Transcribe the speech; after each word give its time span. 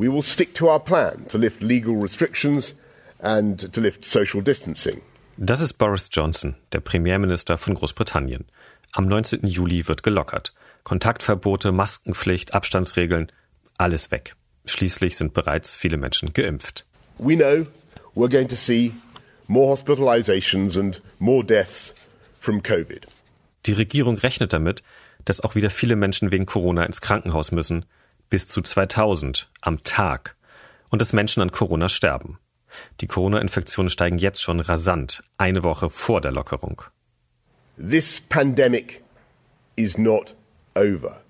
We 0.00 0.08
will 0.10 0.22
stick 0.22 0.54
to 0.54 0.70
our 0.70 0.80
plan 0.80 1.26
to 1.28 1.36
lift 1.36 1.60
legal 1.60 1.94
restrictions 1.94 2.74
and 3.18 3.70
to 3.70 3.80
lift 3.82 4.06
social 4.06 4.42
distancing. 4.42 5.02
Das 5.36 5.60
ist 5.60 5.74
Boris 5.74 6.08
Johnson, 6.10 6.54
der 6.72 6.80
Premierminister 6.80 7.58
von 7.58 7.74
Großbritannien. 7.74 8.46
Am 8.92 9.06
19. 9.08 9.46
Juli 9.46 9.86
wird 9.88 10.02
gelockert. 10.02 10.54
Kontaktverbote, 10.84 11.70
Maskenpflicht, 11.70 12.54
Abstandsregeln, 12.54 13.30
alles 13.76 14.10
weg. 14.10 14.36
Schließlich 14.64 15.18
sind 15.18 15.34
bereits 15.34 15.76
viele 15.76 15.98
Menschen 15.98 16.32
geimpft. 16.32 16.86
We 17.18 17.36
know 17.36 17.66
we're 18.14 18.30
going 18.30 18.48
to 18.48 18.56
see 18.56 18.94
more 19.48 19.68
hospitalizations 19.68 20.78
and 20.78 21.02
more 21.18 21.44
deaths 21.44 21.94
from 22.40 22.62
COVID. 22.62 23.06
Die 23.66 23.74
Regierung 23.74 24.16
rechnet 24.16 24.54
damit, 24.54 24.82
dass 25.26 25.42
auch 25.42 25.56
wieder 25.56 25.68
viele 25.68 25.96
Menschen 25.96 26.30
wegen 26.30 26.46
Corona 26.46 26.86
ins 26.86 27.02
Krankenhaus 27.02 27.52
müssen, 27.52 27.84
bis 28.30 28.48
zu 28.48 28.62
2000 28.62 29.50
am 29.60 29.82
Tag, 29.84 30.36
und 30.88 31.00
dass 31.00 31.12
Menschen 31.12 31.42
an 31.42 31.52
Corona 31.52 31.88
sterben. 31.88 32.38
Die 33.00 33.06
Corona-Infektionen 33.06 33.90
steigen 33.90 34.18
jetzt 34.18 34.40
schon 34.40 34.60
rasant, 34.60 35.22
eine 35.38 35.62
Woche 35.62 35.90
vor 35.90 36.20
der 36.20 36.32
Lockerung. 36.32 36.82
This 37.76 38.20
pandemic 38.20 39.02
is 39.76 39.98
not 39.98 40.34
over. 40.74 41.22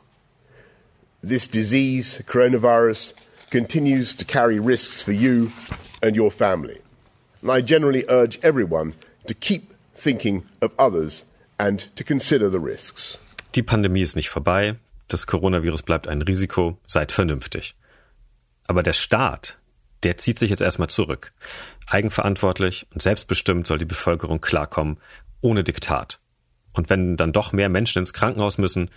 This 1.22 1.48
disease, 1.48 2.22
coronavirus, 2.26 3.14
continues 3.50 4.14
to 4.16 4.24
carry 4.24 4.58
risks 4.58 5.02
for 5.02 5.12
you 5.12 5.52
and 6.02 6.16
your 6.16 6.30
family. 6.30 6.80
And 7.42 7.50
I 7.50 7.62
generally 7.62 8.04
urge 8.08 8.38
everyone 8.42 8.94
to 9.26 9.34
keep 9.34 9.74
thinking 9.94 10.44
of 10.60 10.72
others 10.78 11.24
and 11.58 11.88
to 11.96 12.04
consider 12.04 12.50
the 12.50 12.60
risks. 12.60 13.18
Die 13.54 13.62
Pandemie 13.62 14.02
ist 14.02 14.16
nicht 14.16 14.30
vorbei, 14.30 14.76
das 15.12 15.26
Coronavirus 15.26 15.82
bleibt 15.82 16.08
ein 16.08 16.22
Risiko, 16.22 16.78
seid 16.86 17.12
vernünftig. 17.12 17.76
Aber 18.66 18.82
der 18.82 18.92
Staat, 18.92 19.58
der 20.02 20.16
zieht 20.16 20.38
sich 20.38 20.50
jetzt 20.50 20.62
erstmal 20.62 20.88
zurück. 20.88 21.32
Eigenverantwortlich 21.86 22.86
und 22.92 23.02
selbstbestimmt 23.02 23.66
soll 23.66 23.78
die 23.78 23.84
Bevölkerung 23.84 24.40
klarkommen, 24.40 24.98
ohne 25.40 25.64
Diktat. 25.64 26.20
Und 26.72 26.88
wenn 26.88 27.16
dann 27.16 27.32
doch 27.32 27.52
mehr 27.52 27.68
Menschen 27.68 28.00
ins 28.00 28.12
Krankenhaus 28.12 28.58
müssen, 28.58 28.90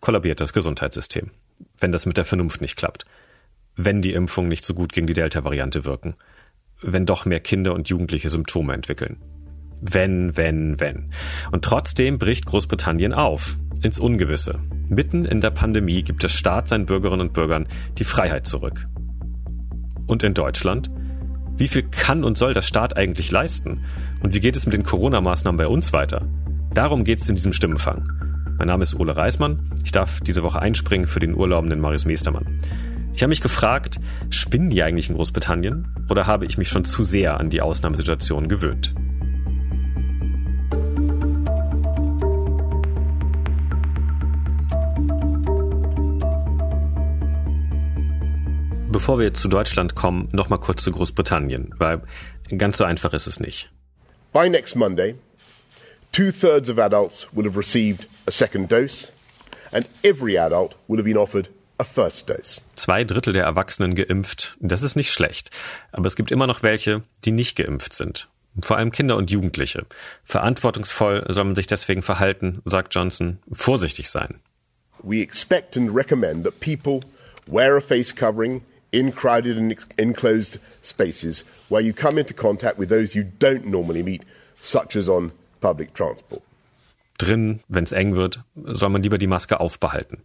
kollabiert 0.00 0.40
das 0.40 0.52
Gesundheitssystem. 0.52 1.30
Wenn 1.78 1.92
das 1.92 2.06
mit 2.06 2.16
der 2.16 2.24
Vernunft 2.24 2.60
nicht 2.60 2.76
klappt. 2.76 3.06
Wenn 3.76 4.02
die 4.02 4.12
Impfungen 4.12 4.48
nicht 4.48 4.64
so 4.64 4.74
gut 4.74 4.92
gegen 4.92 5.06
die 5.06 5.14
Delta-Variante 5.14 5.84
wirken. 5.84 6.16
Wenn 6.82 7.06
doch 7.06 7.24
mehr 7.24 7.40
Kinder 7.40 7.74
und 7.74 7.88
Jugendliche 7.88 8.28
Symptome 8.28 8.74
entwickeln. 8.74 9.22
Wenn, 9.80 10.36
wenn, 10.36 10.78
wenn. 10.80 11.10
Und 11.50 11.64
trotzdem 11.64 12.18
bricht 12.18 12.46
Großbritannien 12.46 13.14
auf. 13.14 13.56
Ins 13.82 13.98
Ungewisse. 13.98 14.60
Mitten 14.88 15.24
in 15.24 15.40
der 15.40 15.50
Pandemie 15.50 16.02
gibt 16.02 16.22
der 16.22 16.28
Staat 16.28 16.68
seinen 16.68 16.86
Bürgerinnen 16.86 17.28
und 17.28 17.32
Bürgern 17.32 17.66
die 17.98 18.04
Freiheit 18.04 18.46
zurück. 18.46 18.86
Und 20.06 20.22
in 20.22 20.34
Deutschland? 20.34 20.90
Wie 21.56 21.68
viel 21.68 21.84
kann 21.84 22.24
und 22.24 22.36
soll 22.36 22.52
der 22.52 22.62
Staat 22.62 22.96
eigentlich 22.96 23.30
leisten? 23.30 23.84
Und 24.22 24.34
wie 24.34 24.40
geht 24.40 24.56
es 24.56 24.66
mit 24.66 24.74
den 24.74 24.82
Corona-Maßnahmen 24.82 25.56
bei 25.56 25.68
uns 25.68 25.92
weiter? 25.92 26.26
Darum 26.74 27.04
geht 27.04 27.20
es 27.20 27.28
in 27.28 27.36
diesem 27.36 27.52
Stimmenfang. 27.52 28.08
Mein 28.58 28.68
Name 28.68 28.82
ist 28.82 28.98
Ole 28.98 29.16
Reismann. 29.16 29.70
Ich 29.84 29.92
darf 29.92 30.20
diese 30.20 30.42
Woche 30.42 30.60
einspringen 30.60 31.08
für 31.08 31.20
den 31.20 31.34
urlaubenden 31.34 31.80
Marius 31.80 32.04
Meestermann. 32.04 32.58
Ich 33.14 33.22
habe 33.22 33.28
mich 33.28 33.40
gefragt, 33.40 34.00
spinnen 34.30 34.70
die 34.70 34.82
eigentlich 34.82 35.08
in 35.08 35.14
Großbritannien 35.14 35.86
oder 36.08 36.26
habe 36.26 36.46
ich 36.46 36.58
mich 36.58 36.68
schon 36.68 36.84
zu 36.84 37.04
sehr 37.04 37.38
an 37.38 37.48
die 37.48 37.62
Ausnahmesituation 37.62 38.48
gewöhnt? 38.48 38.94
Bevor 48.94 49.18
wir 49.18 49.24
jetzt 49.24 49.40
zu 49.40 49.48
Deutschland 49.48 49.96
kommen, 49.96 50.28
noch 50.30 50.50
mal 50.50 50.58
kurz 50.58 50.84
zu 50.84 50.92
Großbritannien, 50.92 51.74
weil 51.78 52.02
ganz 52.56 52.76
so 52.76 52.84
einfach 52.84 53.12
ist 53.12 53.26
es 53.26 53.40
nicht. 53.40 53.68
By 54.32 54.48
next 54.48 54.76
Monday, 54.76 55.16
two 56.12 56.30
thirds 56.30 56.70
of 56.70 56.78
adults 56.78 57.26
will 57.32 57.44
have 57.44 57.58
received 57.58 58.06
a 58.28 58.30
second 58.30 58.70
dose, 58.70 59.10
and 59.72 59.84
every 60.04 60.38
adult 60.38 60.76
will 60.86 60.98
have 60.98 61.06
been 61.06 61.16
offered 61.16 61.50
a 61.78 61.84
first 61.84 62.28
dose. 62.28 62.62
Zwei 62.76 63.02
Drittel 63.02 63.32
der 63.32 63.42
Erwachsenen 63.42 63.96
geimpft, 63.96 64.56
das 64.60 64.82
ist 64.82 64.94
nicht 64.94 65.10
schlecht. 65.10 65.50
Aber 65.90 66.06
es 66.06 66.14
gibt 66.14 66.30
immer 66.30 66.46
noch 66.46 66.62
welche, 66.62 67.02
die 67.24 67.32
nicht 67.32 67.56
geimpft 67.56 67.94
sind. 67.94 68.28
Vor 68.62 68.76
allem 68.76 68.92
Kinder 68.92 69.16
und 69.16 69.28
Jugendliche. 69.28 69.86
Verantwortungsvoll 70.22 71.24
soll 71.30 71.46
man 71.46 71.56
sich 71.56 71.66
deswegen 71.66 72.02
verhalten, 72.02 72.62
sagt 72.64 72.94
Johnson, 72.94 73.40
vorsichtig 73.50 74.08
sein. 74.08 74.38
We 75.02 75.20
expect 75.20 75.76
and 75.76 75.92
recommend 75.92 76.44
that 76.44 76.60
people 76.60 77.00
wear 77.48 77.76
a 77.76 77.80
face 77.80 78.14
covering 78.14 78.62
in 78.94 79.12
crowded 79.12 79.58
and 79.58 79.76
enclosed 79.98 80.58
spaces 80.82 81.44
where 81.68 81.82
you 81.82 81.92
come 81.92 82.18
into 82.18 82.32
contact 82.32 82.78
with 82.78 82.88
those 82.88 83.18
you 83.18 83.24
don't 83.38 83.66
normally 83.66 84.02
meet, 84.02 84.22
such 84.60 84.96
as 84.96 85.08
on 85.08 85.32
public 85.60 85.92
transport. 85.94 86.42
Drin, 87.18 87.60
wenn 87.68 87.84
es 87.84 87.92
eng 87.92 88.16
wird, 88.16 88.42
soll 88.54 88.90
man 88.90 89.02
lieber 89.02 89.18
die 89.18 89.26
Maske 89.26 89.60
aufbehalten. 89.60 90.22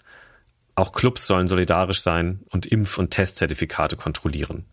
Auch 0.76 0.92
Clubs 0.94 1.28
sollen 1.28 1.48
solidarisch 1.48 2.02
sein 2.02 2.40
und 2.50 2.66
Impf- 2.66 2.98
und 2.98 3.12
Testzertifikate 3.12 3.96
kontrollieren. 3.98 4.66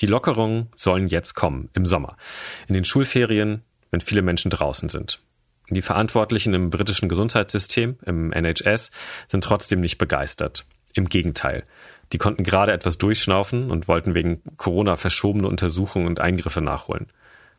Die 0.00 0.06
Lockerungen 0.06 0.68
sollen 0.76 1.08
jetzt 1.08 1.34
kommen, 1.34 1.68
im 1.74 1.86
Sommer. 1.86 2.16
In 2.68 2.74
den 2.74 2.84
Schulferien, 2.84 3.62
wenn 3.90 4.00
viele 4.00 4.22
Menschen 4.22 4.50
draußen 4.50 4.88
sind. 4.88 5.20
Die 5.68 5.82
Verantwortlichen 5.82 6.54
im 6.54 6.70
britischen 6.70 7.08
Gesundheitssystem, 7.08 7.98
im 8.04 8.32
NHS, 8.32 8.90
sind 9.28 9.44
trotzdem 9.44 9.80
nicht 9.80 9.98
begeistert. 9.98 10.64
Im 10.94 11.08
Gegenteil. 11.08 11.64
Die 12.12 12.18
konnten 12.18 12.42
gerade 12.42 12.72
etwas 12.72 12.98
durchschnaufen 12.98 13.70
und 13.70 13.88
wollten 13.88 14.14
wegen 14.14 14.42
Corona 14.56 14.96
verschobene 14.96 15.46
Untersuchungen 15.46 16.06
und 16.06 16.20
Eingriffe 16.20 16.60
nachholen. 16.60 17.06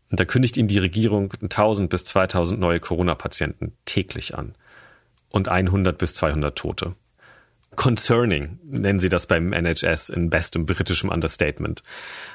Und 0.09 0.19
da 0.19 0.25
kündigt 0.25 0.57
ihnen 0.57 0.67
die 0.67 0.77
Regierung 0.77 1.33
1000 1.41 1.89
bis 1.89 2.03
2000 2.03 2.59
neue 2.59 2.81
Corona-Patienten 2.81 3.73
täglich 3.85 4.35
an. 4.35 4.55
Und 5.29 5.47
100 5.47 5.97
bis 5.97 6.13
200 6.15 6.57
Tote. 6.57 6.95
Concerning 7.77 8.59
nennen 8.65 8.99
sie 8.99 9.07
das 9.07 9.27
beim 9.27 9.53
NHS 9.53 10.09
in 10.09 10.29
bestem 10.29 10.65
britischem 10.65 11.09
Understatement. 11.09 11.83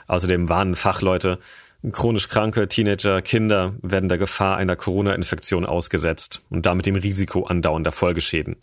Außerdem 0.07 0.49
warnen 0.49 0.77
Fachleute, 0.77 1.39
chronisch 1.93 2.29
kranke 2.29 2.69
Teenager, 2.69 3.21
Kinder 3.21 3.75
werden 3.83 4.09
der 4.09 4.17
Gefahr 4.17 4.57
einer 4.57 4.77
Corona-Infektion 4.77 5.67
ausgesetzt 5.67 6.43
und 6.49 6.65
damit 6.65 6.87
dem 6.87 6.97
Risiko 6.97 7.45
andauernder 7.45 7.93
Folgeschäden 7.93 8.57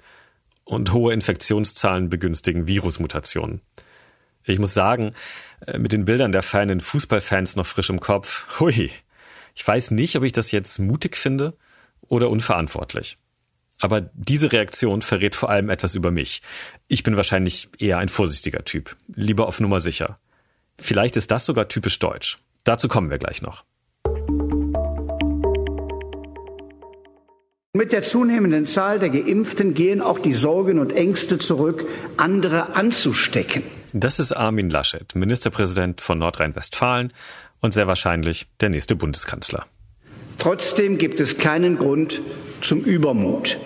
und 0.66 0.94
hohe 0.94 1.13
Infektionszahlen 1.13 2.09
begünstigen 2.09 2.68
Virusmutationen. 2.68 3.62
Ich 4.46 4.59
muss 4.59 4.74
sagen, 4.74 5.13
äh, 5.66 5.78
mit 5.78 5.94
den 5.94 6.06
Bildern 6.06 6.31
der 6.31 6.44
feinen 6.44 6.81
Fußballfans 6.81 7.56
noch 7.56 7.66
frisch 7.66 7.90
im 7.90 8.00
Kopf, 8.00 8.59
hui, 8.59 8.91
ich 9.56 9.68
weiß 9.68 9.91
nicht, 9.91 10.16
ob 10.16 10.24
ich 10.24 10.34
das 10.34 10.51
jetzt 10.51 10.79
mutig 10.79 11.16
finde 11.16 11.56
oder 12.01 12.29
unverantwortlich. 12.29 13.18
Aber 13.79 14.01
diese 14.13 14.51
Reaktion 14.51 15.01
verrät 15.01 15.35
vor 15.35 15.50
allem 15.50 15.69
etwas 15.69 15.96
über 15.96 16.12
mich. 16.12 16.41
Ich 16.88 17.03
bin 17.03 17.18
wahrscheinlich 17.18 17.69
eher 17.80 17.97
ein 17.97 18.09
vorsichtiger 18.09 18.63
Typ, 18.63 18.95
lieber 19.13 19.47
auf 19.47 19.59
Nummer 19.59 19.80
sicher. 19.80 20.19
Vielleicht 20.80 21.18
ist 21.18 21.31
das 21.31 21.45
sogar 21.45 21.68
typisch 21.68 22.00
deutsch. 22.00 22.38
Dazu 22.63 22.88
kommen 22.88 23.09
wir 23.09 23.18
gleich 23.18 23.41
noch. 23.41 23.66
Mit 27.75 27.91
der 27.91 28.03
zunehmenden 28.03 28.67
Zahl 28.67 29.00
der 29.00 29.09
Geimpften 29.09 29.73
gehen 29.73 30.00
auch 30.00 30.19
die 30.19 30.35
Sorgen 30.35 30.78
und 30.78 30.91
Ängste 30.95 31.39
zurück, 31.39 31.84
andere 32.17 32.75
anzustecken. 32.75 33.63
Das 33.94 34.19
ist 34.19 34.31
Armin 34.31 34.69
Laschet, 34.69 35.16
Ministerpräsident 35.16 36.00
von 36.00 36.19
Nordrhein-Westfalen 36.19 37.12
und 37.62 37.73
sehr 37.73 37.88
wahrscheinlich 37.88 38.45
der 38.62 38.69
nächste 38.69 38.95
Bundeskanzler. 38.95 39.66
Trotzdem 40.38 41.00
gibt 41.00 41.19
es 41.19 41.39
keinen 41.39 41.79
Grund 41.79 42.22
zum 42.62 42.81
Übermut. 42.81 43.57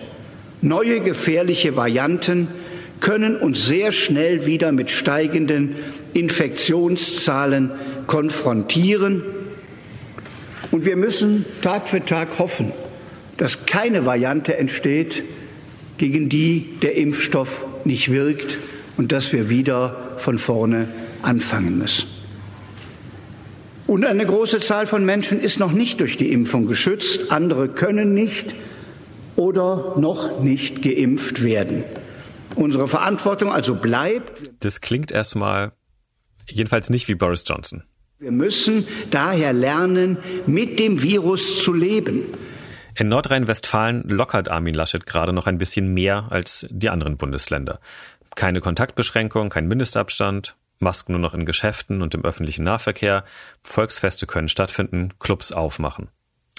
Neue 0.62 1.00
gefährliche 1.00 1.76
Varianten 1.76 2.48
können 3.00 3.36
uns 3.36 3.66
sehr 3.66 3.92
schnell 3.92 4.46
wieder 4.46 4.72
mit 4.72 4.90
steigenden 4.90 5.76
Infektionszahlen 6.14 7.72
konfrontieren. 8.06 9.22
Und 10.70 10.86
wir 10.86 10.96
müssen 10.96 11.44
Tag 11.60 11.88
für 11.88 12.02
Tag 12.02 12.38
hoffen, 12.38 12.72
dass 13.38 13.64
keine 13.66 14.04
Variante 14.04 14.56
entsteht, 14.56 15.22
gegen 15.96 16.28
die 16.28 16.74
der 16.82 16.96
Impfstoff 16.96 17.64
nicht 17.84 18.12
wirkt 18.12 18.58
und 18.96 19.10
dass 19.12 19.32
wir 19.32 19.48
wieder 19.48 20.14
von 20.18 20.38
vorne 20.38 20.88
anfangen 21.22 21.78
müssen. 21.78 22.06
Und 23.86 24.04
eine 24.04 24.26
große 24.26 24.60
Zahl 24.60 24.86
von 24.86 25.04
Menschen 25.06 25.40
ist 25.40 25.58
noch 25.58 25.72
nicht 25.72 26.00
durch 26.00 26.18
die 26.18 26.30
Impfung 26.30 26.66
geschützt, 26.66 27.32
andere 27.32 27.68
können 27.68 28.12
nicht 28.12 28.54
oder 29.36 29.94
noch 29.96 30.40
nicht 30.42 30.82
geimpft 30.82 31.42
werden. 31.42 31.84
Unsere 32.54 32.86
Verantwortung 32.86 33.50
also 33.50 33.76
bleibt. 33.76 34.50
Das 34.60 34.80
klingt 34.80 35.10
erstmal 35.10 35.72
jedenfalls 36.50 36.90
nicht 36.90 37.08
wie 37.08 37.14
Boris 37.14 37.44
Johnson. 37.46 37.82
Wir 38.18 38.32
müssen 38.32 38.86
daher 39.12 39.52
lernen, 39.52 40.18
mit 40.46 40.80
dem 40.80 41.02
Virus 41.02 41.62
zu 41.62 41.72
leben. 41.72 42.24
In 42.98 43.08
Nordrhein-Westfalen 43.10 44.02
lockert 44.08 44.48
Armin 44.48 44.74
Laschet 44.74 45.06
gerade 45.06 45.32
noch 45.32 45.46
ein 45.46 45.56
bisschen 45.56 45.94
mehr 45.94 46.26
als 46.30 46.66
die 46.68 46.90
anderen 46.90 47.16
Bundesländer. 47.16 47.78
Keine 48.34 48.60
Kontaktbeschränkung, 48.60 49.50
kein 49.50 49.68
Mindestabstand, 49.68 50.56
Masken 50.80 51.12
nur 51.12 51.20
noch 51.20 51.32
in 51.32 51.44
Geschäften 51.44 52.02
und 52.02 52.16
im 52.16 52.24
öffentlichen 52.24 52.64
Nahverkehr, 52.64 53.24
Volksfeste 53.62 54.26
können 54.26 54.48
stattfinden, 54.48 55.14
Clubs 55.20 55.52
aufmachen. 55.52 56.08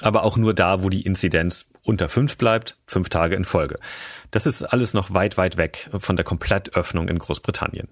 Aber 0.02 0.24
auch 0.24 0.38
nur 0.38 0.54
da, 0.54 0.82
wo 0.82 0.88
die 0.88 1.02
Inzidenz 1.02 1.74
unter 1.84 2.08
fünf 2.08 2.38
bleibt, 2.38 2.78
fünf 2.88 3.10
Tage 3.10 3.36
in 3.36 3.44
Folge. 3.44 3.78
Das 4.32 4.46
ist 4.46 4.64
alles 4.64 4.94
noch 4.94 5.14
weit, 5.14 5.36
weit 5.36 5.58
weg 5.58 5.90
von 6.00 6.16
der 6.16 6.24
Komplettöffnung 6.24 7.10
in 7.10 7.20
Großbritannien. 7.20 7.90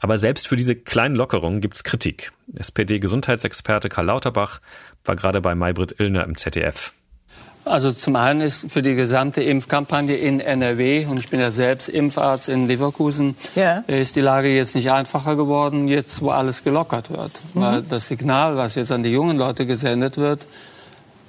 Aber 0.00 0.18
selbst 0.18 0.48
für 0.48 0.56
diese 0.56 0.74
kleinen 0.74 1.14
Lockerungen 1.14 1.60
gibt's 1.60 1.84
Kritik. 1.84 2.32
SPD-Gesundheitsexperte 2.56 3.88
Karl 3.88 4.06
Lauterbach 4.06 4.60
war 5.04 5.14
gerade 5.14 5.40
bei 5.40 5.54
Maybrit 5.54 6.00
Illner 6.00 6.24
im 6.24 6.36
ZDF. 6.36 6.94
Also 7.64 7.92
zum 7.92 8.16
einen 8.16 8.40
ist 8.40 8.70
für 8.70 8.82
die 8.82 8.94
gesamte 8.94 9.42
Impfkampagne 9.42 10.16
in 10.16 10.40
NRW, 10.40 11.06
und 11.06 11.18
ich 11.18 11.28
bin 11.28 11.40
ja 11.40 11.50
selbst 11.50 11.88
Impfarzt 11.88 12.48
in 12.48 12.66
Leverkusen, 12.66 13.36
ja. 13.54 13.84
ist 13.86 14.16
die 14.16 14.20
Lage 14.20 14.48
jetzt 14.48 14.74
nicht 14.74 14.90
einfacher 14.90 15.36
geworden, 15.36 15.88
jetzt 15.88 16.22
wo 16.22 16.30
alles 16.30 16.64
gelockert 16.64 17.10
wird. 17.10 17.32
Mhm. 17.54 17.60
Weil 17.60 17.82
das 17.82 18.06
Signal, 18.06 18.56
was 18.56 18.74
jetzt 18.74 18.90
an 18.90 19.02
die 19.02 19.10
jungen 19.10 19.36
Leute 19.36 19.66
gesendet 19.66 20.16
wird, 20.16 20.46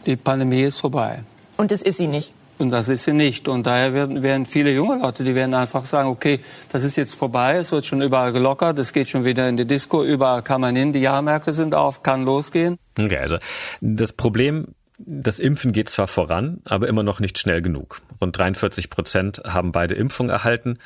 die 0.06 0.16
Pandemie 0.16 0.64
ist 0.64 0.80
vorbei. 0.80 1.24
Und 1.58 1.72
das 1.72 1.82
ist 1.82 1.98
sie 1.98 2.08
nicht. 2.08 2.32
Und 2.60 2.72
das 2.72 2.90
ist 2.90 3.06
sie 3.06 3.14
nicht. 3.14 3.48
Und 3.48 3.66
daher 3.66 3.94
werden, 3.94 4.22
werden 4.22 4.46
viele 4.46 4.74
junge 4.74 5.00
Leute, 5.02 5.24
die 5.24 5.34
werden 5.34 5.54
einfach 5.54 5.86
sagen, 5.86 6.10
okay, 6.10 6.42
das 6.72 6.84
ist 6.84 6.98
jetzt 6.98 7.16
vorbei, 7.16 7.56
es 7.56 7.72
wird 7.72 7.86
schon 7.86 8.02
überall 8.02 8.34
gelockert, 8.34 8.78
es 8.80 8.92
geht 8.92 9.08
schon 9.08 9.24
wieder 9.24 9.48
in 9.48 9.56
die 9.56 9.66
Disco, 9.66 10.04
überall 10.04 10.42
kann 10.42 10.60
man 10.60 10.76
hin, 10.76 10.92
die 10.92 11.00
Jahrmärkte 11.00 11.54
sind 11.54 11.74
auf, 11.74 12.04
kann 12.04 12.26
losgehen. 12.26 12.78
Okay, 13.00 13.18
also 13.18 13.38
das 13.80 14.12
Problem, 14.12 14.68
das 15.06 15.40
Impfen 15.40 15.72
geht 15.72 15.90
zwar 15.90 16.08
voran, 16.08 16.62
aber 16.66 16.88
immer 16.88 17.04
noch 17.04 17.22
nicht 17.22 17.38
schnell 17.40 17.62
genug. 17.62 18.02
Rund 18.20 18.38
43 18.38 18.90
Prozent 18.90 19.42
haben 19.46 19.72
beide 19.72 19.96
Impfungen 19.96 20.30
erhalten. 20.30 20.78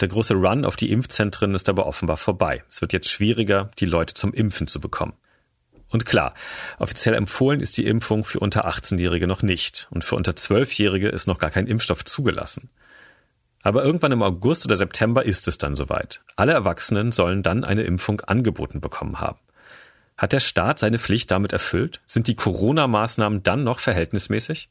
Der 0.00 0.08
große 0.08 0.34
Run 0.34 0.64
auf 0.64 0.76
die 0.76 0.90
Impfzentren 0.90 1.54
ist 1.54 1.68
aber 1.68 1.86
offenbar 1.86 2.16
vorbei. 2.16 2.64
Es 2.68 2.80
wird 2.80 2.92
jetzt 2.92 3.08
schwieriger, 3.08 3.70
die 3.78 3.86
Leute 3.86 4.14
zum 4.14 4.34
Impfen 4.34 4.66
zu 4.66 4.80
bekommen. 4.80 5.12
Und 5.88 6.04
klar, 6.04 6.34
offiziell 6.78 7.14
empfohlen 7.14 7.60
ist 7.60 7.76
die 7.76 7.86
Impfung 7.86 8.24
für 8.24 8.40
unter 8.40 8.66
18-Jährige 8.68 9.26
noch 9.26 9.42
nicht 9.42 9.88
und 9.90 10.04
für 10.04 10.16
unter 10.16 10.32
12-Jährige 10.32 11.08
ist 11.08 11.26
noch 11.26 11.38
gar 11.38 11.50
kein 11.50 11.66
Impfstoff 11.66 12.04
zugelassen. 12.04 12.70
Aber 13.62 13.84
irgendwann 13.84 14.12
im 14.12 14.22
August 14.22 14.64
oder 14.64 14.76
September 14.76 15.24
ist 15.24 15.46
es 15.46 15.58
dann 15.58 15.76
soweit. 15.76 16.22
Alle 16.34 16.52
Erwachsenen 16.52 17.12
sollen 17.12 17.42
dann 17.42 17.64
eine 17.64 17.82
Impfung 17.82 18.20
angeboten 18.20 18.80
bekommen 18.80 19.20
haben. 19.20 19.38
Hat 20.20 20.34
der 20.34 20.40
Staat 20.40 20.78
seine 20.78 20.98
Pflicht 20.98 21.30
damit 21.30 21.54
erfüllt? 21.54 22.02
Sind 22.04 22.28
die 22.28 22.34
Corona-Maßnahmen 22.34 23.42
dann 23.42 23.64
noch 23.64 23.78
verhältnismäßig? 23.78 24.68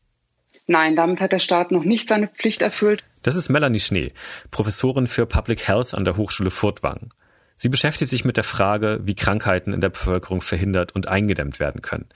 Nein, 0.67 0.95
damit 0.95 1.21
hat 1.21 1.31
der 1.31 1.39
Staat 1.39 1.71
noch 1.71 1.83
nicht 1.83 2.07
seine 2.07 2.27
Pflicht 2.27 2.61
erfüllt. 2.61 3.03
Das 3.23 3.35
ist 3.35 3.49
Melanie 3.49 3.79
Schnee, 3.79 4.13
Professorin 4.51 5.07
für 5.07 5.25
Public 5.25 5.67
Health 5.67 5.95
an 5.95 6.05
der 6.05 6.17
Hochschule 6.17 6.51
Furtwangen. 6.51 7.09
Sie 7.57 7.67
beschäftigt 7.67 8.11
sich 8.11 8.23
mit 8.23 8.37
der 8.37 8.43
Frage, 8.43 8.99
wie 9.05 9.15
Krankheiten 9.15 9.73
in 9.73 9.81
der 9.81 9.89
Bevölkerung 9.89 10.43
verhindert 10.43 10.91
und 10.91 11.07
eingedämmt 11.07 11.59
werden 11.59 11.81
können. 11.81 12.09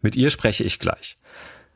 Mit 0.00 0.16
ihr 0.16 0.30
spreche 0.30 0.64
ich 0.64 0.80
gleich. 0.80 1.18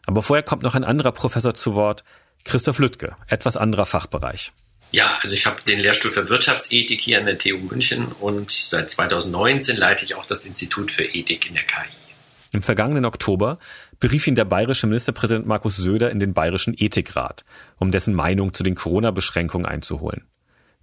Aber 0.06 0.24
vorher 0.24 0.42
kommt 0.42 0.64
noch 0.64 0.74
ein 0.74 0.82
anderer 0.82 1.12
Professor 1.12 1.54
zu 1.54 1.76
Wort, 1.76 2.02
Christoph 2.42 2.80
Lüttke, 2.80 3.14
etwas 3.28 3.56
anderer 3.56 3.86
Fachbereich. 3.86 4.52
Ja, 4.92 5.18
also 5.20 5.34
ich 5.34 5.46
habe 5.46 5.62
den 5.66 5.80
Lehrstuhl 5.80 6.10
für 6.10 6.28
Wirtschaftsethik 6.28 7.00
hier 7.00 7.18
an 7.18 7.26
der 7.26 7.38
TU 7.38 7.58
München 7.58 8.06
und 8.20 8.50
seit 8.50 8.88
2019 8.88 9.76
leite 9.76 10.04
ich 10.04 10.14
auch 10.14 10.26
das 10.26 10.46
Institut 10.46 10.90
für 10.90 11.04
Ethik 11.04 11.48
in 11.48 11.54
der 11.54 11.64
KI. 11.64 11.88
Im 12.52 12.62
vergangenen 12.62 13.04
Oktober 13.04 13.58
berief 14.00 14.26
ihn 14.26 14.34
der 14.34 14.44
bayerische 14.44 14.86
Ministerpräsident 14.86 15.46
Markus 15.46 15.76
Söder 15.76 16.10
in 16.10 16.20
den 16.20 16.32
bayerischen 16.32 16.74
Ethikrat, 16.76 17.44
um 17.78 17.90
dessen 17.90 18.14
Meinung 18.14 18.54
zu 18.54 18.62
den 18.62 18.74
Corona-Beschränkungen 18.74 19.66
einzuholen. 19.66 20.24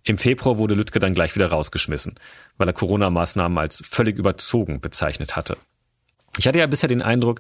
Im 0.03 0.17
Februar 0.17 0.57
wurde 0.57 0.75
Lüttke 0.75 0.99
dann 0.99 1.13
gleich 1.13 1.33
wieder 1.35 1.47
rausgeschmissen, 1.47 2.19
weil 2.57 2.67
er 2.67 2.73
Corona-Maßnahmen 2.73 3.57
als 3.57 3.83
völlig 3.89 4.17
überzogen 4.17 4.81
bezeichnet 4.81 5.35
hatte. 5.35 5.57
Ich 6.37 6.47
hatte 6.47 6.59
ja 6.59 6.67
bisher 6.67 6.89
den 6.89 7.01
Eindruck, 7.01 7.39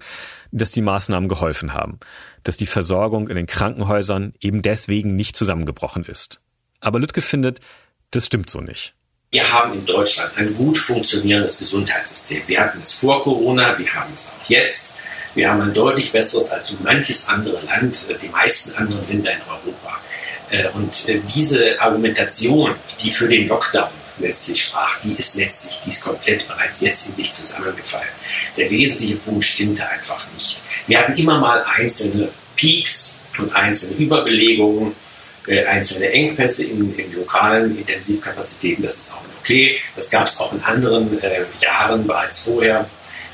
dass 0.51 0.71
die 0.71 0.81
Maßnahmen 0.81 1.27
geholfen 1.27 1.73
haben, 1.73 1.99
dass 2.43 2.57
die 2.57 2.67
Versorgung 2.67 3.27
in 3.27 3.35
den 3.35 3.47
Krankenhäusern 3.47 4.33
eben 4.39 4.61
deswegen 4.61 5.15
nicht 5.15 5.35
zusammengebrochen 5.35 6.05
ist. 6.05 6.39
Aber 6.83 6.99
Lüttke 6.99 7.21
findet, 7.21 7.59
das 8.11 8.25
stimmt 8.25 8.49
so 8.49 8.59
nicht. 8.59 8.93
Wir 9.31 9.51
haben 9.51 9.73
in 9.73 9.85
Deutschland 9.85 10.31
ein 10.37 10.53
gut 10.53 10.77
funktionierendes 10.77 11.57
Gesundheitssystem. 11.57 12.43
Wir 12.45 12.59
hatten 12.59 12.81
es 12.81 12.93
vor 12.93 13.23
Corona, 13.23 13.77
wir 13.79 13.91
haben 13.93 14.11
es 14.13 14.29
auch 14.29 14.49
jetzt. 14.49 14.95
Wir 15.33 15.49
haben 15.49 15.61
ein 15.61 15.73
deutlich 15.73 16.11
besseres 16.11 16.51
als 16.51 16.67
so 16.67 16.75
manches 16.83 17.27
andere 17.27 17.59
Land, 17.65 18.05
die 18.21 18.27
meisten 18.27 18.75
anderen 18.77 19.07
Länder 19.07 19.31
in 19.31 19.41
Europa. 19.49 19.99
Äh, 20.51 20.67
und 20.73 21.09
äh, 21.09 21.19
diese 21.33 21.81
Argumentation, 21.81 22.75
die 23.01 23.09
für 23.09 23.27
den 23.27 23.47
Lockdown 23.47 23.89
letztlich 24.19 24.65
sprach, 24.65 24.99
die 24.99 25.13
ist 25.13 25.35
letztlich, 25.35 25.79
die 25.83 25.89
ist 25.89 26.03
komplett 26.03 26.47
bereits 26.47 26.81
jetzt 26.81 27.07
in 27.09 27.15
sich 27.15 27.31
zusammengefallen. 27.31 28.05
Der 28.57 28.69
wesentliche 28.69 29.15
Punkt 29.15 29.43
stimmte 29.43 29.87
einfach 29.89 30.23
nicht. 30.35 30.61
Wir 30.85 30.99
hatten 30.99 31.15
immer 31.15 31.39
mal 31.39 31.63
einzelne 31.63 32.29
Peaks 32.55 33.21
und 33.39 33.55
einzelne 33.55 33.95
Überbelegungen, 33.95 34.91
äh, 34.91 34.95
einzelne 35.47 36.11
Engpässe 36.11 36.63
in, 36.63 36.95
in, 36.97 37.13
lokalen 37.15 37.77
Intensivkapazitäten. 37.77 38.83
Das 38.83 38.97
ist 38.97 39.13
auch 39.13 39.23
okay. 39.41 39.77
Das 39.95 40.09
gab 40.09 40.27
es 40.27 40.39
auch 40.39 40.53
in 40.53 40.61
anderen 40.63 41.21
äh, 41.21 41.41
Jahren 41.61 42.07
bereits 42.07 42.41
vorher. 42.41 42.89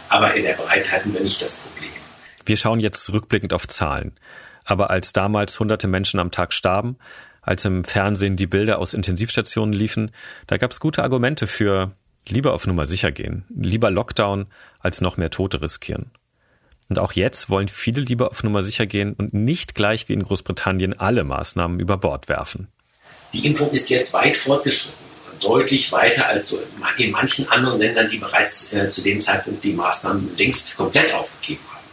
Aber 0.10 0.34
in 0.34 0.44
der 0.44 0.54
Breite 0.54 0.92
hatten 0.92 1.14
wir 1.14 1.22
nicht 1.22 1.42
das 1.42 1.58
Problem. 1.58 1.92
Wir 2.46 2.58
schauen 2.58 2.80
jetzt 2.80 3.12
rückblickend 3.12 3.54
auf 3.54 3.68
Zahlen. 3.68 4.14
Aber 4.66 4.90
als 4.90 5.14
damals 5.14 5.60
hunderte 5.60 5.88
Menschen 5.88 6.20
am 6.20 6.32
Tag 6.32 6.54
starben, 6.54 6.98
als 7.42 7.66
im 7.66 7.84
Fernsehen 7.84 8.36
die 8.36 8.48
Bilder 8.48 8.80
aus 8.80 8.94
Intensivstationen 8.94 9.74
liefen, 9.74 10.12
da 10.48 10.58
gab 10.58 10.72
es 10.72 10.80
gute 10.80 11.04
Argumente 11.04 11.48
für 11.48 11.92
lieber 12.28 12.54
auf 12.54 12.68
Nummer 12.68 12.86
sicher 12.86 13.12
gehen, 13.12 13.46
lieber 13.50 13.92
Lockdown, 13.92 14.48
als 14.80 15.02
noch 15.02 15.18
mehr 15.18 15.30
Tote 15.30 15.62
riskieren. 15.62 16.12
Und 16.90 16.98
auch 16.98 17.14
jetzt 17.14 17.50
wollen 17.50 17.68
viele 17.68 18.02
lieber 18.02 18.32
auf 18.32 18.44
Nummer 18.44 18.64
sicher 18.64 18.88
gehen 18.88 19.14
und 19.14 19.34
nicht 19.34 19.76
gleich 19.76 20.10
wie 20.10 20.14
in 20.14 20.24
Großbritannien 20.24 21.00
alle 21.00 21.24
Maßnahmen 21.24 21.80
über 21.80 21.98
Bord 21.98 22.28
werfen. 22.28 22.68
Die 23.32 23.46
Impfung 23.46 23.70
ist 23.72 23.92
jetzt 23.92 24.12
weit 24.14 24.36
fortgeschritten, 24.36 24.98
deutlich 25.40 25.92
weiter 25.92 26.26
als 26.26 26.58
in 26.98 27.12
manchen 27.12 27.48
anderen 27.50 27.80
Ländern, 27.80 28.10
die 28.10 28.18
bereits 28.18 28.74
äh, 28.74 28.90
zu 28.90 29.02
dem 29.02 29.22
Zeitpunkt 29.22 29.64
die 29.64 29.74
Maßnahmen 29.74 30.36
längst 30.36 30.76
komplett 30.76 31.14
aufgegeben 31.14 31.62
haben. 31.72 31.86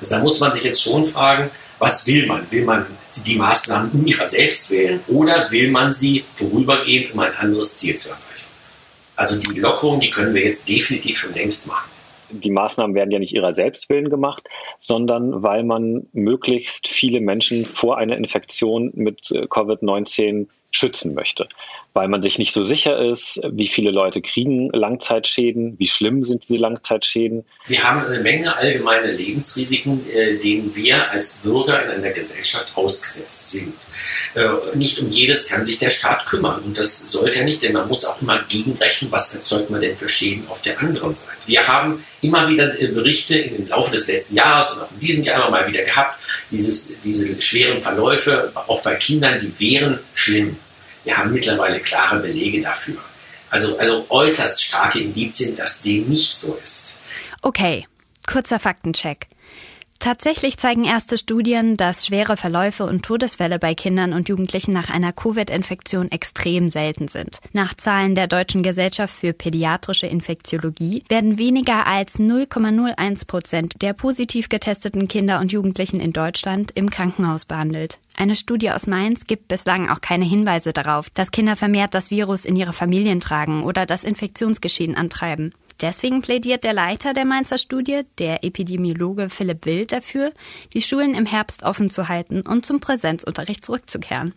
Also 0.00 0.14
da 0.14 0.20
muss 0.20 0.38
man 0.38 0.52
sich 0.52 0.62
jetzt 0.62 0.82
schon 0.82 1.04
fragen, 1.04 1.50
was 1.80 2.06
will 2.06 2.26
man? 2.26 2.46
Will 2.50 2.64
man 2.64 2.86
die 3.26 3.34
Maßnahmen 3.34 3.90
um 3.90 4.06
ihrer 4.06 4.26
selbst 4.26 4.70
wählen 4.70 5.00
oder 5.08 5.50
will 5.50 5.70
man 5.70 5.92
sie 5.92 6.24
vorübergehend, 6.36 7.12
um 7.12 7.20
ein 7.20 7.34
anderes 7.36 7.76
Ziel 7.76 7.96
zu 7.96 8.10
erreichen? 8.10 8.48
Also 9.16 9.36
die 9.36 9.58
Lockerung, 9.58 10.00
die 10.00 10.10
können 10.10 10.34
wir 10.34 10.42
jetzt 10.42 10.68
definitiv 10.68 11.18
schon 11.18 11.34
längst 11.34 11.66
machen. 11.66 11.93
Die 12.40 12.50
Maßnahmen 12.50 12.94
werden 12.94 13.10
ja 13.10 13.18
nicht 13.18 13.34
ihrer 13.34 13.54
Selbstwillen 13.54 14.10
gemacht, 14.10 14.48
sondern 14.78 15.42
weil 15.42 15.64
man 15.64 16.06
möglichst 16.12 16.88
viele 16.88 17.20
Menschen 17.20 17.64
vor 17.64 17.98
einer 17.98 18.16
Infektion 18.16 18.90
mit 18.94 19.30
äh, 19.30 19.44
Covid-19 19.44 20.46
schützen 20.74 21.14
möchte, 21.14 21.46
weil 21.92 22.08
man 22.08 22.20
sich 22.20 22.38
nicht 22.38 22.52
so 22.52 22.64
sicher 22.64 22.98
ist, 22.98 23.40
wie 23.48 23.68
viele 23.68 23.92
Leute 23.92 24.20
kriegen 24.22 24.70
Langzeitschäden, 24.70 25.78
wie 25.78 25.86
schlimm 25.86 26.24
sind 26.24 26.42
diese 26.42 26.56
Langzeitschäden. 26.56 27.44
Wir 27.66 27.84
haben 27.84 28.04
eine 28.04 28.20
Menge 28.20 28.56
allgemeine 28.56 29.12
Lebensrisiken, 29.12 30.04
äh, 30.12 30.36
denen 30.38 30.74
wir 30.74 31.10
als 31.12 31.42
Bürger 31.42 31.84
in 31.84 32.02
einer 32.02 32.10
Gesellschaft 32.10 32.76
ausgesetzt 32.76 33.52
sind. 33.52 33.74
Äh, 34.34 34.48
nicht 34.74 34.98
um 34.98 35.10
jedes 35.10 35.46
kann 35.46 35.64
sich 35.64 35.78
der 35.78 35.90
Staat 35.90 36.26
kümmern 36.26 36.60
und 36.60 36.76
das 36.76 37.10
sollte 37.10 37.38
er 37.38 37.44
nicht, 37.44 37.62
denn 37.62 37.72
man 37.72 37.88
muss 37.88 38.04
auch 38.04 38.20
immer 38.20 38.42
gegenrechnen, 38.48 39.12
was 39.12 39.34
erzeugt 39.34 39.70
man 39.70 39.80
denn 39.80 39.96
für 39.96 40.08
Schäden 40.08 40.48
auf 40.48 40.62
der 40.62 40.80
anderen 40.80 41.14
Seite. 41.14 41.38
Wir 41.46 41.66
haben 41.66 42.04
immer 42.20 42.48
wieder 42.48 42.80
äh, 42.80 42.88
Berichte 42.88 43.38
im 43.38 43.68
Laufe 43.68 43.92
des 43.92 44.06
letzten 44.08 44.36
Jahres 44.36 44.72
und 44.72 44.82
auch 44.82 44.90
in 44.90 45.00
diesem 45.00 45.24
Jahr 45.24 45.36
immer 45.36 45.50
mal 45.50 45.68
wieder 45.68 45.82
gehabt, 45.84 46.18
dieses, 46.50 47.00
diese 47.02 47.40
schweren 47.40 47.80
Verläufe, 47.80 48.50
auch 48.54 48.82
bei 48.82 48.94
Kindern, 48.96 49.40
die 49.40 49.52
wären 49.60 49.98
schlimm. 50.14 50.56
Wir 51.04 51.16
haben 51.16 51.32
mittlerweile 51.32 51.80
klare 51.80 52.20
Belege 52.20 52.60
dafür. 52.60 52.96
Also, 53.50 53.78
also 53.78 54.06
äußerst 54.08 54.64
starke 54.64 54.98
Indizien, 54.98 55.54
dass 55.54 55.82
dem 55.82 56.08
nicht 56.08 56.34
so 56.34 56.58
ist. 56.64 56.96
Okay, 57.42 57.86
kurzer 58.26 58.58
Faktencheck. 58.58 59.28
Tatsächlich 59.98 60.58
zeigen 60.58 60.84
erste 60.84 61.16
Studien, 61.16 61.76
dass 61.76 62.06
schwere 62.06 62.36
Verläufe 62.36 62.84
und 62.84 63.02
Todesfälle 63.04 63.58
bei 63.58 63.74
Kindern 63.74 64.12
und 64.12 64.28
Jugendlichen 64.28 64.72
nach 64.72 64.90
einer 64.90 65.12
Covid-Infektion 65.12 66.10
extrem 66.10 66.68
selten 66.68 67.08
sind. 67.08 67.38
Nach 67.52 67.72
Zahlen 67.74 68.14
der 68.14 68.26
Deutschen 68.26 68.62
Gesellschaft 68.62 69.14
für 69.14 69.32
pädiatrische 69.32 70.06
Infektiologie 70.06 71.04
werden 71.08 71.38
weniger 71.38 71.86
als 71.86 72.18
0,01 72.18 73.26
Prozent 73.26 73.82
der 73.82 73.94
positiv 73.94 74.48
getesteten 74.48 75.08
Kinder 75.08 75.40
und 75.40 75.52
Jugendlichen 75.52 76.00
in 76.00 76.12
Deutschland 76.12 76.70
im 76.74 76.90
Krankenhaus 76.90 77.46
behandelt. 77.46 77.98
Eine 78.16 78.36
Studie 78.36 78.70
aus 78.70 78.86
Mainz 78.86 79.26
gibt 79.26 79.48
bislang 79.48 79.88
auch 79.88 80.00
keine 80.00 80.24
Hinweise 80.24 80.72
darauf, 80.72 81.10
dass 81.10 81.32
Kinder 81.32 81.56
vermehrt 81.56 81.94
das 81.94 82.10
Virus 82.10 82.44
in 82.44 82.54
ihre 82.54 82.72
Familien 82.72 83.20
tragen 83.20 83.64
oder 83.64 83.86
das 83.86 84.04
Infektionsgeschehen 84.04 84.94
antreiben. 84.96 85.52
Deswegen 85.84 86.22
plädiert 86.22 86.64
der 86.64 86.72
Leiter 86.72 87.12
der 87.12 87.26
Mainzer 87.26 87.58
Studie, 87.58 88.04
der 88.18 88.42
Epidemiologe 88.42 89.28
Philipp 89.28 89.66
Wild, 89.66 89.92
dafür, 89.92 90.32
die 90.72 90.80
Schulen 90.80 91.14
im 91.14 91.26
Herbst 91.26 91.62
offen 91.62 91.90
zu 91.90 92.08
halten 92.08 92.40
und 92.40 92.64
zum 92.64 92.80
Präsenzunterricht 92.80 93.66
zurückzukehren. 93.66 94.32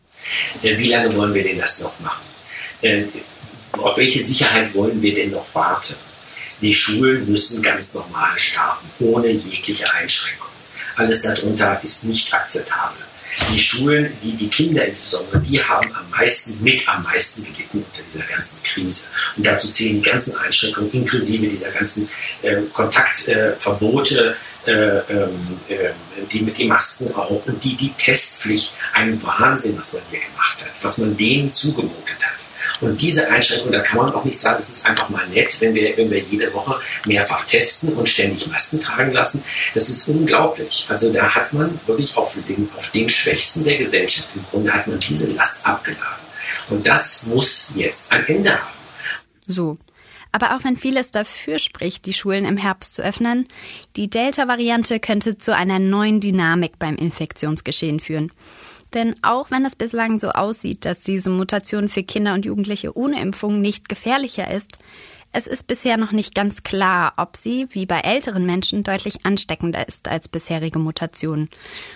Wie 0.61 0.89
lange 0.89 1.15
wollen 1.15 1.33
wir 1.33 1.43
denn 1.43 1.57
das 1.57 1.79
noch 1.79 1.97
machen? 2.01 2.21
Äh, 2.81 3.05
auf 3.71 3.95
welche 3.95 4.25
Sicherheit 4.25 4.75
wollen 4.75 5.01
wir 5.01 5.15
denn 5.15 5.31
noch 5.31 5.45
warten? 5.55 5.95
Die 6.59 6.73
Schulen 6.73 7.31
müssen 7.31 7.63
ganz 7.63 7.93
normal 7.93 8.37
starten, 8.37 8.85
ohne 8.99 9.29
jegliche 9.29 9.89
Einschränkung. 9.93 10.49
Alles 10.97 11.21
darunter 11.21 11.79
ist 11.81 12.03
nicht 12.03 12.33
akzeptabel. 12.33 13.05
Die 13.51 13.59
Schulen, 13.59 14.11
die, 14.23 14.33
die 14.33 14.49
Kinder 14.49 14.85
insbesondere, 14.85 15.39
die 15.39 15.61
haben 15.63 15.93
am 15.93 16.09
meisten, 16.09 16.63
mit 16.63 16.87
am 16.87 17.03
meisten 17.03 17.43
gelitten 17.43 17.83
unter 17.83 18.03
dieser 18.11 18.25
ganzen 18.25 18.63
Krise. 18.63 19.03
Und 19.35 19.45
dazu 19.45 19.71
zählen 19.71 20.01
die 20.01 20.09
ganzen 20.09 20.35
Einschränkungen, 20.37 20.91
inklusive 20.91 21.47
dieser 21.47 21.71
ganzen 21.71 22.09
äh, 22.41 22.55
Kontaktverbote, 22.73 24.35
äh, 24.65 24.71
äh, 24.71 25.29
die 26.31 26.41
mit 26.41 26.57
den 26.57 26.67
Masken 26.67 27.13
auch 27.15 27.45
und 27.45 27.63
die, 27.63 27.75
die 27.75 27.93
Testpflicht. 27.93 28.73
Ein 28.93 29.21
Wahnsinn, 29.23 29.77
was 29.77 29.93
man 29.93 30.01
hier 30.09 30.19
gemacht 30.19 30.61
hat, 30.61 30.71
was 30.81 30.97
man 30.97 31.15
denen 31.15 31.51
zugemutet 31.51 32.25
hat. 32.25 32.36
Und 32.81 33.01
diese 33.01 33.29
Einschränkung, 33.29 33.71
da 33.71 33.79
kann 33.79 33.97
man 33.97 34.13
auch 34.13 34.23
nicht 34.23 34.39
sagen, 34.39 34.59
es 34.59 34.69
ist 34.69 34.85
einfach 34.85 35.09
mal 35.09 35.27
nett, 35.27 35.59
wenn 35.61 35.73
wir, 35.73 35.97
wenn 35.97 36.11
wir 36.11 36.19
jede 36.19 36.53
Woche 36.53 36.79
mehrfach 37.05 37.45
testen 37.45 37.93
und 37.93 38.07
ständig 38.07 38.47
Masken 38.47 38.81
tragen 38.81 39.11
lassen. 39.13 39.43
Das 39.73 39.89
ist 39.89 40.07
unglaublich. 40.07 40.85
Also 40.89 41.11
da 41.11 41.33
hat 41.33 41.53
man 41.53 41.79
wirklich 41.87 42.15
auf 42.15 42.35
den, 42.47 42.69
auf 42.75 42.91
den 42.91 43.09
Schwächsten 43.09 43.63
der 43.63 43.77
Gesellschaft 43.77 44.29
im 44.35 44.45
Grunde 44.51 44.73
hat 44.73 44.87
man 44.87 44.99
diese 44.99 45.27
Last 45.31 45.65
abgeladen. 45.65 46.27
Und 46.69 46.85
das 46.87 47.27
muss 47.27 47.71
jetzt 47.75 48.11
ein 48.11 48.27
Ende 48.27 48.51
haben. 48.51 48.77
So. 49.47 49.77
Aber 50.31 50.55
auch 50.55 50.63
wenn 50.63 50.77
vieles 50.77 51.09
dafür 51.09 51.57
spricht, 51.57 52.05
die 52.05 52.13
Schulen 52.13 52.45
im 52.45 52.57
Herbst 52.57 52.95
zu 52.95 53.01
öffnen, 53.01 53.47
die 53.95 54.09
Delta-Variante 54.09 54.99
könnte 54.99 55.37
zu 55.37 55.55
einer 55.55 55.79
neuen 55.79 56.19
Dynamik 56.19 56.77
beim 56.77 56.95
Infektionsgeschehen 56.95 57.99
führen. 57.99 58.31
Denn 58.93 59.15
auch 59.21 59.51
wenn 59.51 59.65
es 59.65 59.75
bislang 59.75 60.19
so 60.19 60.29
aussieht, 60.29 60.85
dass 60.85 60.99
diese 60.99 61.29
Mutation 61.29 61.89
für 61.89 62.03
Kinder 62.03 62.33
und 62.33 62.45
Jugendliche 62.45 62.97
ohne 62.97 63.21
Impfung 63.21 63.59
nicht 63.59 63.89
gefährlicher 63.89 64.49
ist, 64.49 64.77
es 65.31 65.45
ist 65.45 65.67
bisher 65.67 65.97
noch 65.97 66.11
nicht 66.11 66.33
ganz 66.33 66.63
klar, 66.63 67.13
ob 67.17 67.35
sie, 67.35 67.67
wie 67.71 67.85
bei 67.85 67.99
älteren 67.99 68.45
Menschen, 68.45 68.83
deutlich 68.83 69.25
ansteckender 69.25 69.87
ist 69.87 70.07
als 70.07 70.27
bisherige 70.27 70.79
Mutationen. 70.79 71.49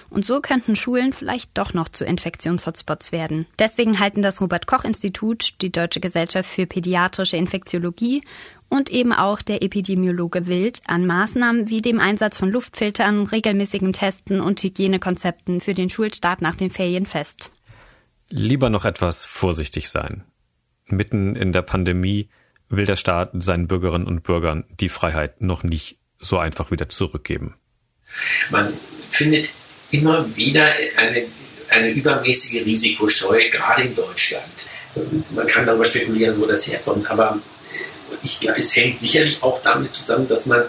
Und 0.09 0.25
so 0.25 0.41
könnten 0.41 0.75
Schulen 0.75 1.13
vielleicht 1.13 1.57
doch 1.57 1.73
noch 1.73 1.89
zu 1.89 2.05
Infektionshotspots 2.05 3.11
werden. 3.11 3.47
Deswegen 3.57 3.99
halten 3.99 4.21
das 4.21 4.41
Robert 4.41 4.67
Koch 4.67 4.83
Institut, 4.83 5.55
die 5.61 5.71
Deutsche 5.71 5.99
Gesellschaft 5.99 6.49
für 6.49 6.65
Pädiatrische 6.65 7.37
Infektiologie 7.37 8.21
und 8.69 8.89
eben 8.89 9.11
auch 9.13 9.41
der 9.41 9.63
Epidemiologe 9.63 10.47
Wild 10.47 10.81
an 10.87 11.05
Maßnahmen 11.05 11.69
wie 11.69 11.81
dem 11.81 11.99
Einsatz 11.99 12.37
von 12.37 12.51
Luftfiltern, 12.51 13.25
regelmäßigen 13.25 13.93
Testen 13.93 14.39
und 14.39 14.61
Hygienekonzepten 14.61 15.61
für 15.61 15.73
den 15.73 15.89
Schulstart 15.89 16.41
nach 16.41 16.55
den 16.55 16.69
Ferien 16.69 17.05
fest. 17.05 17.51
Lieber 18.29 18.69
noch 18.69 18.85
etwas 18.85 19.25
vorsichtig 19.25 19.89
sein. 19.89 20.23
Mitten 20.85 21.35
in 21.35 21.51
der 21.51 21.63
Pandemie 21.63 22.29
will 22.71 22.85
der 22.85 22.95
Staat 22.95 23.31
seinen 23.33 23.67
Bürgerinnen 23.67 24.07
und 24.07 24.23
Bürgern 24.23 24.63
die 24.79 24.89
Freiheit 24.89 25.41
noch 25.41 25.63
nicht 25.63 25.97
so 26.19 26.37
einfach 26.37 26.71
wieder 26.71 26.89
zurückgeben. 26.89 27.55
Man 28.49 28.73
findet 29.09 29.49
immer 29.91 30.35
wieder 30.35 30.71
eine, 30.97 31.23
eine 31.69 31.89
übermäßige 31.89 32.65
Risikoscheu, 32.65 33.49
gerade 33.49 33.83
in 33.83 33.95
Deutschland. 33.95 34.45
Man 35.31 35.47
kann 35.47 35.65
darüber 35.65 35.85
spekulieren, 35.85 36.39
wo 36.39 36.45
das 36.45 36.67
herkommt, 36.67 37.09
aber 37.09 37.39
ich, 38.23 38.39
es 38.57 38.75
hängt 38.75 38.99
sicherlich 38.99 39.41
auch 39.41 39.61
damit 39.61 39.93
zusammen, 39.93 40.27
dass 40.27 40.45
man 40.45 40.63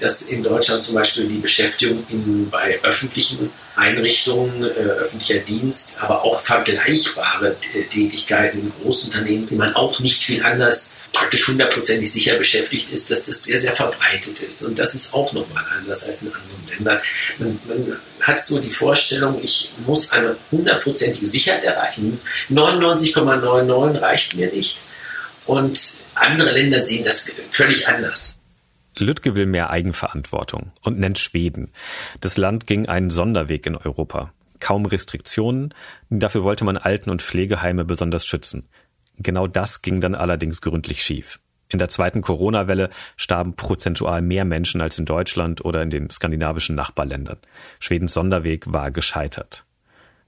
dass 0.00 0.22
in 0.22 0.42
Deutschland 0.42 0.82
zum 0.82 0.94
Beispiel 0.94 1.26
die 1.26 1.38
Beschäftigung 1.38 2.04
in, 2.08 2.48
bei 2.50 2.78
öffentlichen 2.82 3.50
Einrichtungen, 3.78 4.64
äh, 4.64 4.66
öffentlicher 4.66 5.38
Dienst, 5.38 5.98
aber 6.00 6.24
auch 6.24 6.40
vergleichbare 6.40 7.56
Tätigkeiten 7.90 8.58
in 8.58 8.72
Großunternehmen, 8.82 9.48
die 9.48 9.54
man 9.54 9.74
auch 9.74 10.00
nicht 10.00 10.22
viel 10.22 10.44
anders 10.44 10.98
praktisch 11.12 11.48
hundertprozentig 11.48 12.12
sicher 12.12 12.36
beschäftigt 12.36 12.92
ist, 12.92 13.10
dass 13.10 13.26
das 13.26 13.44
sehr, 13.44 13.58
sehr 13.58 13.72
verbreitet 13.72 14.40
ist. 14.40 14.62
Und 14.62 14.78
das 14.78 14.94
ist 14.94 15.14
auch 15.14 15.32
nochmal 15.32 15.64
anders 15.76 16.04
als 16.04 16.22
in 16.22 16.28
anderen 16.28 16.68
Ländern. 16.68 17.00
Man, 17.38 17.60
man 17.66 18.00
hat 18.20 18.42
so 18.44 18.58
die 18.58 18.70
Vorstellung, 18.70 19.40
ich 19.42 19.72
muss 19.86 20.12
eine 20.12 20.36
hundertprozentige 20.50 21.26
Sicherheit 21.26 21.64
erreichen. 21.64 22.20
99,99 22.50 24.00
reicht 24.00 24.34
mir 24.36 24.52
nicht. 24.52 24.78
Und 25.46 25.80
andere 26.14 26.52
Länder 26.52 26.78
sehen 26.78 27.04
das 27.04 27.30
völlig 27.50 27.88
anders. 27.88 28.37
Lüttke 28.98 29.36
will 29.36 29.46
mehr 29.46 29.70
Eigenverantwortung 29.70 30.72
und 30.82 30.98
nennt 30.98 31.18
Schweden. 31.18 31.72
Das 32.20 32.36
Land 32.36 32.66
ging 32.66 32.86
einen 32.86 33.10
Sonderweg 33.10 33.66
in 33.66 33.76
Europa. 33.76 34.32
Kaum 34.60 34.86
Restriktionen, 34.86 35.74
dafür 36.10 36.42
wollte 36.42 36.64
man 36.64 36.76
Alten- 36.76 37.10
und 37.10 37.22
Pflegeheime 37.22 37.84
besonders 37.84 38.26
schützen. 38.26 38.68
Genau 39.18 39.46
das 39.46 39.82
ging 39.82 40.00
dann 40.00 40.14
allerdings 40.14 40.60
gründlich 40.60 41.02
schief. 41.02 41.40
In 41.68 41.78
der 41.78 41.88
zweiten 41.88 42.22
Corona-Welle 42.22 42.90
starben 43.16 43.54
prozentual 43.54 44.22
mehr 44.22 44.44
Menschen 44.44 44.80
als 44.80 44.98
in 44.98 45.04
Deutschland 45.04 45.64
oder 45.64 45.82
in 45.82 45.90
den 45.90 46.08
skandinavischen 46.08 46.74
Nachbarländern. 46.74 47.38
Schwedens 47.78 48.14
Sonderweg 48.14 48.72
war 48.72 48.90
gescheitert. 48.90 49.64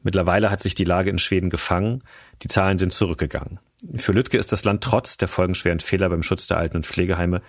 Mittlerweile 0.02 0.50
hat 0.50 0.62
sich 0.62 0.74
die 0.74 0.84
Lage 0.84 1.10
in 1.10 1.18
Schweden 1.18 1.50
gefangen, 1.50 2.02
die 2.42 2.48
Zahlen 2.48 2.78
sind 2.78 2.92
zurückgegangen. 2.92 3.58
Für 3.96 4.12
Lüttke 4.12 4.36
ist 4.36 4.52
das 4.52 4.64
Land 4.64 4.84
trotz 4.84 5.16
der 5.16 5.28
folgenschweren 5.28 5.80
Fehler 5.80 6.10
beim 6.10 6.22
Schutz 6.22 6.46
der 6.46 6.58
Alten- 6.58 6.76
und 6.76 6.86
Pflegeheime 6.86 7.40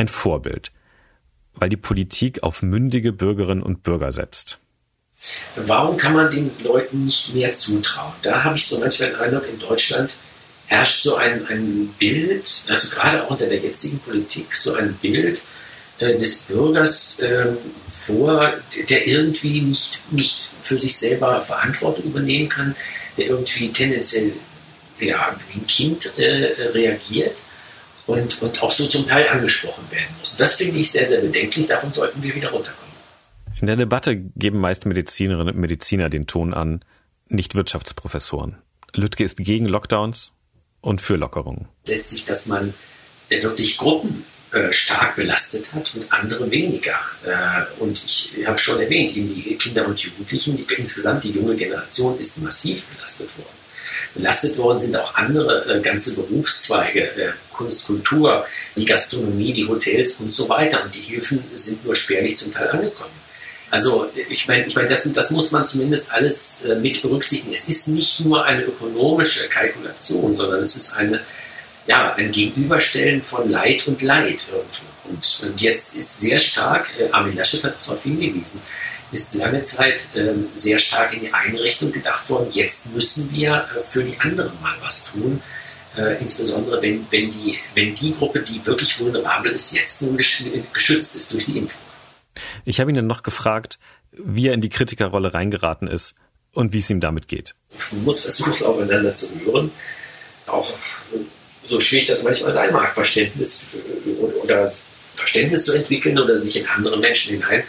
ein 0.00 0.08
Vorbild, 0.08 0.72
weil 1.54 1.68
die 1.68 1.76
Politik 1.76 2.42
auf 2.42 2.62
mündige 2.62 3.12
Bürgerinnen 3.12 3.62
und 3.62 3.82
Bürger 3.82 4.12
setzt. 4.12 4.58
Warum 5.54 5.98
kann 5.98 6.14
man 6.14 6.30
den 6.30 6.50
Leuten 6.64 7.04
nicht 7.04 7.34
mehr 7.34 7.52
zutrauen? 7.52 8.14
Da 8.22 8.42
habe 8.42 8.56
ich 8.56 8.66
so 8.66 8.80
manchmal 8.80 9.10
den 9.10 9.20
Eindruck, 9.20 9.46
in 9.48 9.58
Deutschland 9.58 10.10
herrscht 10.66 11.02
so 11.02 11.16
ein, 11.16 11.46
ein 11.48 11.94
Bild, 11.98 12.64
also 12.68 12.88
gerade 12.90 13.24
auch 13.24 13.30
unter 13.30 13.46
der 13.46 13.58
jetzigen 13.58 13.98
Politik, 13.98 14.54
so 14.56 14.74
ein 14.74 14.94
Bild 14.94 15.42
äh, 15.98 16.16
des 16.16 16.46
Bürgers 16.46 17.20
äh, 17.20 17.52
vor, 17.86 18.54
der 18.88 19.06
irgendwie 19.06 19.60
nicht, 19.60 20.00
nicht 20.12 20.52
für 20.62 20.78
sich 20.78 20.96
selber 20.96 21.42
Verantwortung 21.42 22.04
übernehmen 22.04 22.48
kann, 22.48 22.74
der 23.18 23.26
irgendwie 23.26 23.70
tendenziell 23.70 24.32
ja, 24.98 25.36
wie 25.52 25.60
ein 25.60 25.66
Kind 25.66 26.12
äh, 26.16 26.54
reagiert 26.72 27.42
und, 28.10 28.42
und 28.42 28.62
auch 28.62 28.70
so 28.70 28.86
zum 28.86 29.06
Teil 29.06 29.28
angesprochen 29.28 29.84
werden 29.90 30.14
muss. 30.18 30.36
Das 30.36 30.54
finde 30.54 30.78
ich 30.78 30.90
sehr, 30.90 31.06
sehr 31.06 31.20
bedenklich. 31.20 31.66
Davon 31.66 31.92
sollten 31.92 32.22
wir 32.22 32.34
wieder 32.34 32.50
runterkommen. 32.50 32.90
In 33.60 33.66
der 33.66 33.76
Debatte 33.76 34.16
geben 34.16 34.58
meist 34.58 34.86
Medizinerinnen 34.86 35.54
und 35.54 35.60
Mediziner 35.60 36.08
den 36.08 36.26
Ton 36.26 36.54
an, 36.54 36.84
nicht 37.28 37.54
Wirtschaftsprofessoren. 37.54 38.56
Lüttke 38.94 39.22
ist 39.22 39.36
gegen 39.36 39.66
Lockdowns 39.66 40.32
und 40.80 41.00
für 41.00 41.16
Lockerungen. 41.16 41.68
Letztlich, 41.86 42.24
dass 42.24 42.46
man 42.46 42.74
wirklich 43.28 43.76
Gruppen 43.76 44.24
äh, 44.52 44.72
stark 44.72 45.14
belastet 45.14 45.72
hat 45.72 45.94
und 45.94 46.12
andere 46.12 46.50
weniger. 46.50 46.98
Äh, 47.24 47.82
und 47.82 48.02
ich 48.02 48.32
habe 48.46 48.58
schon 48.58 48.80
erwähnt, 48.80 49.14
die 49.14 49.56
Kinder 49.56 49.86
und 49.86 50.00
Jugendlichen, 50.00 50.56
die, 50.56 50.66
insgesamt 50.74 51.22
die 51.22 51.30
junge 51.30 51.54
Generation 51.54 52.18
ist 52.18 52.42
massiv 52.42 52.84
belastet 52.86 53.28
worden. 53.38 53.59
Belastet 54.14 54.56
worden 54.58 54.78
sind 54.78 54.96
auch 54.96 55.14
andere 55.14 55.66
äh, 55.68 55.80
ganze 55.80 56.14
Berufszweige, 56.14 57.02
äh, 57.02 57.32
Kunst, 57.52 57.86
Kultur, 57.86 58.46
die 58.76 58.84
Gastronomie, 58.84 59.52
die 59.52 59.68
Hotels 59.68 60.16
und 60.18 60.32
so 60.32 60.48
weiter. 60.48 60.82
Und 60.84 60.94
die 60.94 61.00
Hilfen 61.00 61.42
sind 61.54 61.84
nur 61.84 61.96
spärlich 61.96 62.38
zum 62.38 62.52
Teil 62.52 62.68
angekommen. 62.68 63.20
Also 63.70 64.10
ich 64.28 64.48
meine, 64.48 64.66
ich 64.66 64.74
mein, 64.74 64.88
das, 64.88 65.10
das 65.12 65.30
muss 65.30 65.52
man 65.52 65.64
zumindest 65.64 66.12
alles 66.12 66.64
äh, 66.64 66.74
mit 66.74 67.02
berücksichtigen. 67.02 67.54
Es 67.54 67.68
ist 67.68 67.88
nicht 67.88 68.20
nur 68.20 68.44
eine 68.44 68.62
ökonomische 68.62 69.48
Kalkulation, 69.48 70.34
sondern 70.34 70.64
es 70.64 70.74
ist 70.74 70.96
eine, 70.96 71.20
ja, 71.86 72.14
ein 72.14 72.32
Gegenüberstellen 72.32 73.22
von 73.22 73.48
Leid 73.48 73.86
und 73.86 74.02
Leid 74.02 74.46
Und, 75.04 75.40
und 75.42 75.60
jetzt 75.60 75.94
ist 75.96 76.20
sehr 76.20 76.40
stark, 76.40 76.90
äh, 76.98 77.10
Armin 77.12 77.36
Laschet 77.36 77.62
hat 77.62 77.76
darauf 77.84 78.02
hingewiesen, 78.02 78.62
ist 79.12 79.34
lange 79.34 79.62
Zeit 79.62 80.06
ähm, 80.14 80.48
sehr 80.54 80.78
stark 80.78 81.12
in 81.12 81.20
die 81.20 81.32
eine 81.32 81.60
Richtung 81.60 81.92
gedacht 81.92 82.28
worden. 82.30 82.48
Jetzt 82.52 82.94
müssen 82.94 83.32
wir 83.32 83.66
äh, 83.76 83.80
für 83.82 84.04
die 84.04 84.18
anderen 84.20 84.52
mal 84.62 84.76
was 84.80 85.12
tun. 85.12 85.42
Äh, 85.96 86.20
insbesondere 86.20 86.80
wenn, 86.82 87.06
wenn, 87.10 87.32
die, 87.32 87.58
wenn 87.74 87.94
die 87.94 88.14
Gruppe, 88.14 88.40
die 88.40 88.64
wirklich 88.64 89.00
vulnerabel 89.00 89.50
ist, 89.50 89.74
jetzt 89.74 90.02
nun 90.02 90.16
geschützt 90.16 91.16
ist 91.16 91.32
durch 91.32 91.46
die 91.46 91.58
Impfung. 91.58 91.82
Ich 92.64 92.78
habe 92.78 92.90
ihn 92.90 92.94
dann 92.94 93.08
noch 93.08 93.24
gefragt, 93.24 93.78
wie 94.12 94.48
er 94.48 94.54
in 94.54 94.60
die 94.60 94.68
Kritikerrolle 94.68 95.34
reingeraten 95.34 95.88
ist 95.88 96.14
und 96.52 96.72
wie 96.72 96.78
es 96.78 96.90
ihm 96.90 97.00
damit 97.00 97.26
geht. 97.26 97.54
Man 97.90 98.04
muss 98.04 98.20
versuchen, 98.20 98.64
aufeinander 98.64 99.14
zu 99.14 99.28
hören. 99.44 99.72
Auch 100.46 100.76
so 101.66 101.80
schwierig 101.80 102.06
das 102.06 102.22
manchmal 102.22 102.54
sein 102.54 102.72
mag, 102.72 102.94
Verständnis 102.94 103.64
äh, 103.74 104.10
oder 104.44 104.72
Verständnis 105.16 105.64
zu 105.64 105.72
entwickeln 105.72 106.18
oder 106.18 106.40
sich 106.40 106.56
in 106.56 106.66
andere 106.68 106.98
Menschen 106.98 107.34
hinein 107.34 107.64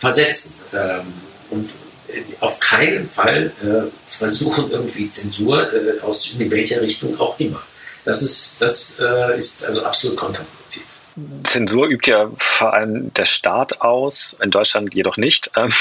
versetzen. 0.00 0.62
Ähm, 0.72 1.12
und 1.50 1.70
auf 2.40 2.58
keinen 2.58 3.08
Fall 3.08 3.52
äh, 3.62 3.90
versuchen, 4.08 4.70
irgendwie 4.70 5.08
Zensur 5.08 5.72
äh, 5.72 6.00
aus 6.00 6.34
in 6.38 6.50
welcher 6.50 6.80
Richtung 6.80 7.18
auch 7.20 7.38
immer. 7.38 7.62
Das 8.04 8.22
ist, 8.22 8.60
das 8.60 8.98
äh, 8.98 9.38
ist 9.38 9.64
also 9.64 9.84
absolut 9.84 10.16
kontraproduktiv. 10.16 10.82
Zensur 11.44 11.86
übt 11.86 12.10
ja 12.10 12.30
vor 12.38 12.72
allem 12.72 13.12
der 13.14 13.26
Staat 13.26 13.80
aus, 13.80 14.36
in 14.40 14.50
Deutschland 14.50 14.94
jedoch 14.94 15.16
nicht. 15.16 15.50
Ähm, 15.56 15.72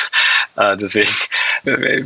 äh, 0.56 0.78
deswegen. 0.78 1.10
Äh, 1.66 2.04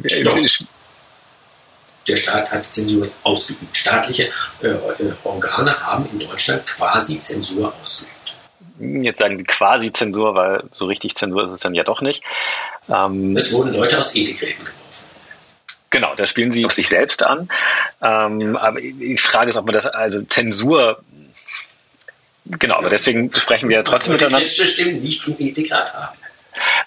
der 2.08 2.18
Staat 2.18 2.52
hat 2.52 2.72
Zensur 2.72 3.08
ausgeübt. 3.24 3.76
Staatliche 3.78 4.30
äh, 4.62 4.68
äh, 4.68 5.14
Organe 5.24 5.80
haben 5.86 6.06
in 6.12 6.20
Deutschland 6.20 6.66
quasi 6.68 7.20
Zensur 7.20 7.74
ausgeübt. 7.82 8.23
Jetzt 8.80 9.20
sagen 9.20 9.38
Sie 9.38 9.44
quasi 9.44 9.92
Zensur, 9.92 10.36
weil 10.36 10.64
so 10.72 10.86
richtig 10.86 11.16
Zensur 11.16 11.44
ist 11.44 11.52
es 11.52 11.62
dann 11.62 11.76
ja 11.76 11.84
doch 11.84 12.02
nicht. 12.02 12.24
Ähm, 12.90 13.38
es 13.38 13.52
wurden 13.52 13.74
Leute 13.74 14.00
aus 14.00 14.16
Ethikräten 14.16 14.66
geworfen. 14.66 14.84
Genau, 15.90 16.16
da 16.16 16.26
spielen 16.26 16.52
Sie 16.52 16.66
auf 16.66 16.74
sich 16.74 16.90
selbst 16.90 17.22
an. 17.22 17.50
Ähm, 18.02 18.58
aber 18.58 18.82
die 18.82 19.18
Frage 19.18 19.50
ist, 19.50 19.58
ob 19.58 19.66
man 19.66 19.76
das, 19.76 19.86
also 19.86 20.24
Zensur, 20.24 21.04
genau, 22.46 22.78
aber 22.78 22.90
deswegen 22.90 23.32
sprechen 23.36 23.70
wir 23.70 23.78
ja 23.78 23.84
trotzdem 23.84 24.14
miteinander. 24.14 24.48
Stimmen 24.48 25.02
nicht 25.02 25.28
im 25.28 25.36
Ethikrat 25.38 25.94
haben. 25.94 26.18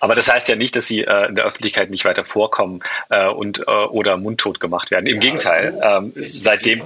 Aber 0.00 0.14
das 0.14 0.28
heißt 0.28 0.48
ja 0.48 0.56
nicht, 0.56 0.76
dass 0.76 0.86
sie 0.86 1.02
äh, 1.02 1.28
in 1.28 1.36
der 1.36 1.44
Öffentlichkeit 1.44 1.90
nicht 1.90 2.04
weiter 2.04 2.24
vorkommen 2.24 2.82
äh, 3.08 3.28
und 3.28 3.60
äh, 3.60 3.70
oder 3.70 4.16
mundtot 4.16 4.60
gemacht 4.60 4.90
werden. 4.90 5.06
Im 5.06 5.16
ja, 5.16 5.20
Gegenteil, 5.20 5.78
ähm, 5.82 6.12
seitdem 6.16 6.82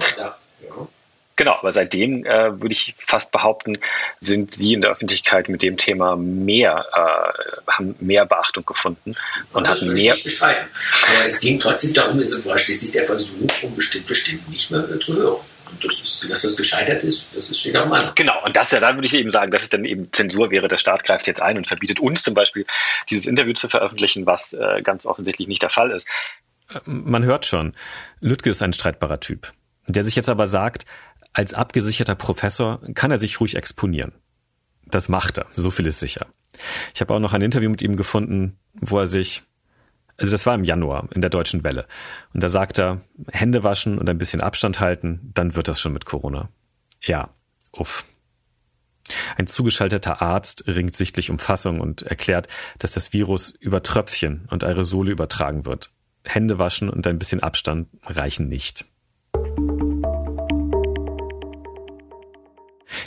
Genau, 1.35 1.55
aber 1.57 1.71
seitdem 1.71 2.25
äh, 2.25 2.61
würde 2.61 2.73
ich 2.73 2.95
fast 2.99 3.31
behaupten, 3.31 3.77
sind 4.19 4.53
Sie 4.53 4.73
in 4.73 4.81
der 4.81 4.91
Öffentlichkeit 4.91 5.49
mit 5.49 5.63
dem 5.63 5.77
Thema 5.77 6.15
mehr, 6.15 6.85
äh, 6.93 7.71
haben 7.71 7.95
mehr 7.99 8.25
Beachtung 8.25 8.65
gefunden 8.65 9.15
und 9.53 9.67
hatten 9.67 9.93
mehr. 9.93 10.13
Nicht 10.13 10.23
beschreiben. 10.23 10.67
Aber 11.07 11.25
es 11.25 11.39
ging 11.39 11.59
trotzdem 11.59 11.93
darum, 11.93 12.19
es 12.19 12.45
war 12.45 12.57
schließlich 12.57 12.91
der 12.91 13.05
Versuch, 13.05 13.49
um 13.63 13.75
bestimmte 13.75 14.13
Stimmen 14.13 14.43
nicht 14.49 14.69
mehr 14.71 14.81
äh, 14.89 14.99
zu 14.99 15.15
hören. 15.15 15.41
Und 15.71 15.85
das 15.85 15.99
ist, 15.99 16.29
dass 16.29 16.41
das 16.41 16.57
gescheitert 16.57 17.03
ist, 17.03 17.27
das 17.35 17.57
steht 17.57 17.77
auch 17.77 17.85
mal. 17.85 18.11
Genau, 18.15 18.43
und 18.43 18.55
das 18.55 18.71
ja, 18.71 18.79
dann 18.79 18.97
würde 18.97 19.07
ich 19.07 19.13
eben 19.13 19.31
sagen, 19.31 19.51
dass 19.51 19.63
es 19.63 19.69
dann 19.69 19.85
eben 19.85 20.11
Zensur 20.11 20.51
wäre. 20.51 20.67
Der 20.67 20.77
Staat 20.77 21.05
greift 21.05 21.27
jetzt 21.27 21.41
ein 21.41 21.57
und 21.57 21.65
verbietet 21.65 21.99
uns 21.99 22.23
zum 22.23 22.33
Beispiel, 22.33 22.65
dieses 23.09 23.25
Interview 23.25 23.53
zu 23.53 23.69
veröffentlichen, 23.69 24.25
was 24.25 24.53
äh, 24.53 24.81
ganz 24.83 25.05
offensichtlich 25.05 25.47
nicht 25.47 25.61
der 25.61 25.69
Fall 25.69 25.91
ist. 25.91 26.07
Man 26.85 27.23
hört 27.23 27.45
schon, 27.45 27.73
Lüttke 28.19 28.49
ist 28.49 28.61
ein 28.61 28.73
streitbarer 28.73 29.19
Typ, 29.19 29.53
der 29.87 30.03
sich 30.03 30.15
jetzt 30.15 30.29
aber 30.29 30.47
sagt, 30.47 30.85
als 31.33 31.53
abgesicherter 31.53 32.15
Professor 32.15 32.81
kann 32.93 33.11
er 33.11 33.19
sich 33.19 33.39
ruhig 33.39 33.55
exponieren. 33.55 34.13
Das 34.85 35.09
macht 35.09 35.37
er, 35.37 35.47
so 35.55 35.71
viel 35.71 35.87
ist 35.87 35.99
sicher. 35.99 36.27
Ich 36.93 37.01
habe 37.01 37.13
auch 37.13 37.19
noch 37.19 37.33
ein 37.33 37.41
Interview 37.41 37.69
mit 37.69 37.81
ihm 37.81 37.95
gefunden, 37.95 38.57
wo 38.73 38.99
er 38.99 39.07
sich 39.07 39.43
also 40.21 40.33
das 40.33 40.45
war 40.45 40.53
im 40.53 40.63
Januar 40.63 41.07
in 41.15 41.21
der 41.21 41.31
Deutschen 41.31 41.63
Welle. 41.63 41.87
Und 42.31 42.43
da 42.43 42.49
sagt 42.49 42.77
er, 42.77 43.01
Hände 43.31 43.63
waschen 43.63 43.97
und 43.97 44.07
ein 44.07 44.19
bisschen 44.19 44.39
Abstand 44.39 44.79
halten, 44.79 45.31
dann 45.33 45.55
wird 45.55 45.67
das 45.67 45.81
schon 45.81 45.93
mit 45.93 46.05
Corona. 46.05 46.49
Ja, 47.01 47.29
uff. 47.71 48.05
Ein 49.35 49.47
zugeschalteter 49.47 50.21
Arzt 50.21 50.65
ringt 50.67 50.95
sichtlich 50.95 51.31
um 51.31 51.39
Fassung 51.39 51.79
und 51.79 52.03
erklärt, 52.03 52.47
dass 52.77 52.91
das 52.91 53.13
Virus 53.13 53.49
über 53.49 53.81
Tröpfchen 53.81 54.47
und 54.51 54.63
Aerosole 54.63 55.11
übertragen 55.11 55.65
wird. 55.65 55.91
Hände 56.23 56.59
waschen 56.59 56.89
und 56.89 57.07
ein 57.07 57.17
bisschen 57.17 57.41
Abstand 57.41 57.87
reichen 58.05 58.47
nicht. 58.47 58.85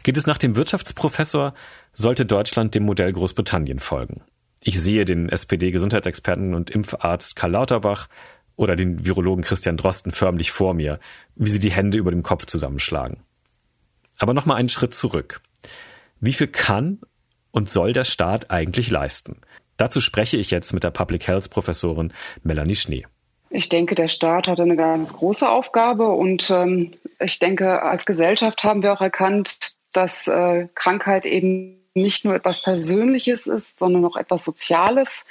Geht 0.05 0.19
es 0.19 0.27
nach 0.27 0.37
dem 0.37 0.55
Wirtschaftsprofessor, 0.55 1.55
sollte 1.95 2.27
Deutschland 2.27 2.75
dem 2.75 2.85
Modell 2.85 3.11
Großbritannien 3.11 3.81
folgen. 3.81 4.23
Ich 4.61 4.79
sehe 4.79 5.07
den 5.07 5.31
SPD-Gesundheitsexperten 5.31 6.55
und 6.55 6.71
Impfarzt 6.71 7.37
Karl 7.37 7.53
Lauterbach 7.53 8.09
oder 8.55 8.77
den 8.77 9.07
Virologen 9.07 9.43
Christian 9.43 9.79
Drosten 9.79 10.13
förmlich 10.13 10.53
vor 10.53 10.75
mir, 10.75 11.01
wie 11.37 11.49
sie 11.49 11.59
die 11.59 11.73
Hände 11.73 11.97
über 11.97 12.11
dem 12.11 12.23
Kopf 12.23 12.45
zusammenschlagen. 12.45 13.23
Aber 14.19 14.35
nochmal 14.35 14.59
einen 14.59 14.69
Schritt 14.69 14.95
zurück. 14.95 15.41
Wie 16.21 16.35
viel 16.35 16.49
kann 16.49 17.01
und 17.51 17.71
soll 17.71 17.95
der 17.95 18.05
Staat 18.05 18.51
eigentlich 18.51 18.91
leisten? 18.91 19.41
Dazu 19.79 20.03
spreche 20.03 20.37
ich 20.37 20.51
jetzt 20.51 20.75
mit 20.75 20.85
der 20.85 20.91
Public 20.91 21.27
Health 21.27 21.49
Professorin 21.49 22.13
Melanie 22.43 22.77
Schnee. 22.77 23.07
Ich 23.55 23.69
denke, 23.69 23.95
der 23.95 24.09
Staat 24.09 24.49
hat 24.49 24.59
eine 24.59 24.75
ganz 24.75 25.13
große 25.13 25.49
Aufgabe 25.49 26.09
und 26.09 26.51
ähm, 26.51 26.91
ich 27.21 27.39
denke, 27.39 27.83
als 27.83 28.05
Gesellschaft 28.05 28.65
haben 28.65 28.83
wir 28.83 28.93
auch 28.93 29.01
erkannt, 29.01 29.77
dass 29.93 30.27
äh, 30.27 30.67
Krankheit 30.75 31.25
eben 31.25 31.81
nicht 31.95 32.25
nur 32.25 32.35
etwas 32.35 32.63
Persönliches 32.63 33.47
ist, 33.47 33.79
sondern 33.79 34.05
auch 34.07 34.17
etwas 34.17 34.45
Soziales, 34.45 35.25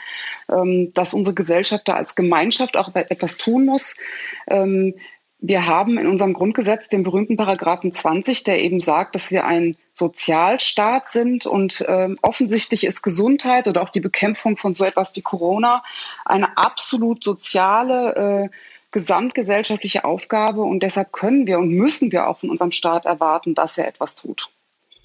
ähm, 0.49 0.93
dass 0.93 1.13
unsere 1.13 1.35
Gesellschaft 1.35 1.85
da 1.89 1.95
als 1.95 2.15
Gemeinschaft 2.15 2.77
auch 2.77 2.95
etwas 2.95 3.35
tun 3.35 3.65
muss. 3.65 3.97
Ähm, 4.47 4.95
wir 5.45 5.65
haben 5.65 5.97
in 5.97 6.07
unserem 6.07 6.31
Grundgesetz 6.31 6.87
den 6.87 7.03
berühmten 7.03 7.35
Paragraphen 7.35 7.91
20, 7.91 8.45
der 8.45 8.63
eben 8.63 8.79
sagt, 8.79 9.13
dass 9.13 9.29
wir 9.29 9.43
ein 9.43 9.75
Sozialstaat 9.91 11.09
sind 11.09 11.45
und 11.45 11.83
ähm, 11.85 12.17
offensichtlich 12.21 12.85
ist 12.85 13.01
Gesundheit 13.01 13.67
oder 13.67 13.81
auch 13.81 13.89
die 13.89 13.99
Bekämpfung 13.99 14.55
von 14.55 14.73
so 14.73 14.85
etwas 14.85 15.13
wie 15.17 15.21
Corona 15.21 15.83
eine 16.23 16.57
absolut 16.57 17.25
soziale, 17.25 18.49
äh, 18.51 18.57
gesamtgesellschaftliche 18.91 20.05
Aufgabe 20.05 20.61
und 20.61 20.81
deshalb 20.81 21.11
können 21.11 21.45
wir 21.45 21.59
und 21.59 21.71
müssen 21.71 22.13
wir 22.13 22.27
auch 22.27 22.39
von 22.39 22.49
unserem 22.49 22.71
Staat 22.71 23.03
erwarten, 23.03 23.53
dass 23.53 23.77
er 23.77 23.89
etwas 23.89 24.15
tut. 24.15 24.47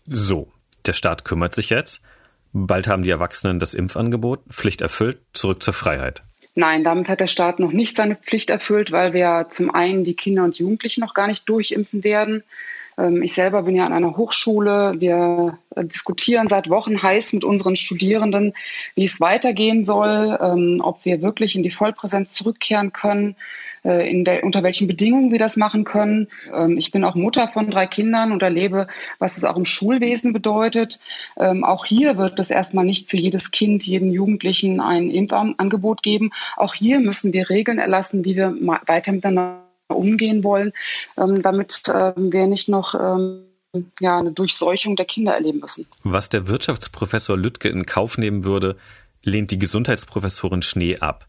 So, 0.07 0.53
der 0.87 0.93
Staat 0.93 1.25
kümmert 1.25 1.57
sich 1.57 1.71
jetzt. 1.71 2.01
Bald 2.53 2.87
haben 2.87 3.03
die 3.03 3.11
Erwachsenen 3.11 3.59
das 3.59 3.75
Impfangebot, 3.75 4.45
Pflicht 4.51 4.83
erfüllt, 4.83 5.19
zurück 5.33 5.65
zur 5.65 5.75
Freiheit. 5.75 6.23
Nein, 6.55 6.85
damit 6.85 7.09
hat 7.09 7.21
der 7.21 7.27
Staat 7.27 7.61
noch 7.61 7.73
nicht 7.73 7.97
seine 7.97 8.17
Pflicht 8.17 8.51
erfüllt, 8.51 8.91
weil 8.91 9.13
wir 9.13 9.49
zum 9.51 9.73
einen 9.73 10.05
die 10.05 10.17
Kinder 10.17 10.45
und 10.45 10.59
Jugendlichen 10.59 11.01
noch 11.01 11.15
gar 11.15 11.27
nicht 11.29 11.49
durchimpfen 11.49 12.05
werden. 12.05 12.43
Ähm, 12.99 13.23
ich 13.23 13.33
selber 13.33 13.63
bin 13.63 13.77
ja 13.77 13.87
an 13.87 13.93
einer 13.93 14.17
Hochschule. 14.17 14.95
Wir 14.99 15.59
diskutieren 15.77 16.49
seit 16.49 16.69
Wochen 16.69 17.01
heiß 17.01 17.33
mit 17.33 17.45
unseren 17.45 17.77
Studierenden, 17.77 18.53
wie 18.95 19.05
es 19.05 19.21
weitergehen 19.21 19.85
soll, 19.85 20.39
ähm, 20.41 20.79
ob 20.83 21.05
wir 21.05 21.23
wirklich 21.23 21.55
in 21.55 21.63
die 21.63 21.71
Vollpräsenz 21.71 22.33
zurückkehren 22.33 22.93
können, 22.93 23.37
äh, 23.85 24.23
der, 24.25 24.43
unter 24.45 24.63
welchen 24.63 24.89
Bedingungen 24.89 25.31
wir 25.31 25.39
das 25.39 25.57
machen 25.57 25.85
können. 25.85 26.29
Ähm, 26.53 26.77
ich 26.77 26.91
bin 26.91 27.05
auch 27.05 27.15
Mutter 27.15 27.49
von 27.49 27.71
drei 27.71 27.87
Kindern 27.87 28.33
und 28.33 28.43
erlebe, 28.43 28.89
was 29.19 29.39
es 29.39 29.45
auch 29.45 29.57
im 29.57 29.65
Schulwesen 29.65 30.33
bedeutet. 30.33 31.01
Auch 31.37 31.85
hier 31.85 32.17
wird 32.17 32.39
es 32.41 32.51
erstmal 32.51 32.85
nicht 32.85 33.09
für 33.09 33.17
jedes 33.17 33.51
Kind, 33.51 33.87
jeden 33.87 34.11
Jugendlichen 34.11 34.81
ein 34.81 35.11
Impfangebot 35.11 36.03
geben. 36.03 36.31
Auch 36.57 36.75
hier 36.75 37.01
müssen 37.01 37.33
wir 37.33 37.49
Regeln 37.49 37.79
erlassen, 37.79 38.25
wie 38.25 38.37
wir 38.37 38.55
weiter 38.87 39.13
miteinander 39.13 39.68
umgehen 39.89 40.45
wollen, 40.45 40.73
ähm, 41.17 41.43
damit 41.43 41.83
ähm, 41.89 42.33
wir 42.33 42.47
nicht 42.47 42.69
noch 42.69 42.95
ähm, 42.95 43.45
ja, 44.01 44.19
eine 44.19 44.33
Durchseuchung 44.33 44.97
der 44.97 45.07
Kinder 45.07 45.35
erleben 45.35 45.61
müssen. 45.61 45.87
Was 46.03 46.29
der 46.29 46.49
Wirtschaftsprofessor 46.49 47.37
Lüttke 47.37 47.69
in 47.69 47.87
Kauf 47.87 48.19
nehmen 48.19 48.45
würde, 48.45 48.77
lehnt 49.23 49.51
die 49.51 49.59
Gesundheitsprofessorin 49.59 50.63
Schnee 50.63 50.99
ab. 50.99 51.27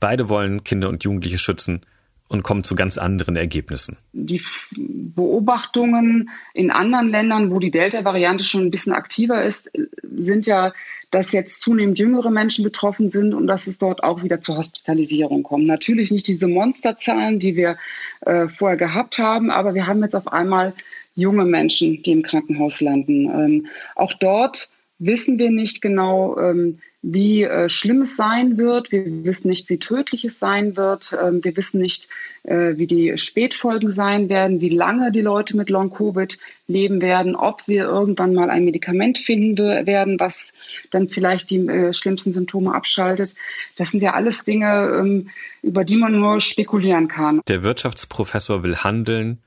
Beide 0.00 0.28
wollen 0.28 0.64
Kinder 0.64 0.88
und 0.88 1.04
Jugendliche 1.04 1.38
schützen 1.38 1.82
und 2.28 2.42
kommen 2.42 2.64
zu 2.64 2.74
ganz 2.74 2.98
anderen 2.98 3.36
Ergebnissen. 3.36 3.96
Die 4.12 4.42
Beobachtungen 4.76 6.30
in 6.54 6.70
anderen 6.70 7.08
Ländern, 7.08 7.50
wo 7.50 7.58
die 7.58 7.70
Delta-Variante 7.70 8.44
schon 8.44 8.62
ein 8.62 8.70
bisschen 8.70 8.92
aktiver 8.92 9.44
ist, 9.44 9.70
sind 10.02 10.46
ja, 10.46 10.72
dass 11.10 11.32
jetzt 11.32 11.62
zunehmend 11.62 11.98
jüngere 11.98 12.30
Menschen 12.30 12.64
betroffen 12.64 13.10
sind 13.10 13.32
und 13.32 13.46
dass 13.46 13.66
es 13.66 13.78
dort 13.78 14.02
auch 14.02 14.22
wieder 14.22 14.40
zur 14.40 14.56
Hospitalisierung 14.56 15.44
kommt. 15.44 15.66
Natürlich 15.66 16.10
nicht 16.10 16.26
diese 16.26 16.48
Monsterzahlen, 16.48 17.38
die 17.38 17.56
wir 17.56 17.76
äh, 18.22 18.48
vorher 18.48 18.76
gehabt 18.76 19.18
haben, 19.18 19.50
aber 19.50 19.74
wir 19.74 19.86
haben 19.86 20.02
jetzt 20.02 20.16
auf 20.16 20.32
einmal 20.32 20.74
junge 21.14 21.44
Menschen, 21.44 22.02
die 22.02 22.12
im 22.12 22.22
Krankenhaus 22.22 22.80
landen. 22.80 23.24
Ähm, 23.26 23.66
auch 23.94 24.12
dort 24.12 24.68
wissen 24.98 25.38
wir 25.38 25.50
nicht 25.50 25.80
genau, 25.80 26.38
ähm, 26.38 26.78
wie 27.08 27.44
äh, 27.44 27.68
schlimm 27.68 28.02
es 28.02 28.16
sein 28.16 28.58
wird. 28.58 28.90
Wir 28.90 29.04
wissen 29.24 29.46
nicht, 29.48 29.70
wie 29.70 29.78
tödlich 29.78 30.24
es 30.24 30.40
sein 30.40 30.76
wird. 30.76 31.16
Ähm, 31.22 31.44
wir 31.44 31.56
wissen 31.56 31.80
nicht, 31.80 32.08
äh, 32.42 32.76
wie 32.78 32.88
die 32.88 33.16
Spätfolgen 33.16 33.92
sein 33.92 34.28
werden, 34.28 34.60
wie 34.60 34.70
lange 34.70 35.12
die 35.12 35.20
Leute 35.20 35.56
mit 35.56 35.70
Long-Covid 35.70 36.36
leben 36.66 37.00
werden, 37.00 37.36
ob 37.36 37.68
wir 37.68 37.84
irgendwann 37.84 38.34
mal 38.34 38.50
ein 38.50 38.64
Medikament 38.64 39.18
finden 39.18 39.56
werden, 39.86 40.18
was 40.18 40.52
dann 40.90 41.08
vielleicht 41.08 41.50
die 41.50 41.64
äh, 41.68 41.92
schlimmsten 41.92 42.32
Symptome 42.32 42.74
abschaltet. 42.74 43.36
Das 43.76 43.92
sind 43.92 44.02
ja 44.02 44.14
alles 44.14 44.42
Dinge, 44.42 44.98
ähm, 44.98 45.30
über 45.62 45.84
die 45.84 45.96
man 45.96 46.18
nur 46.18 46.40
spekulieren 46.40 47.06
kann. 47.06 47.40
Der 47.46 47.62
Wirtschaftsprofessor 47.62 48.64
will 48.64 48.78
handeln, 48.78 49.38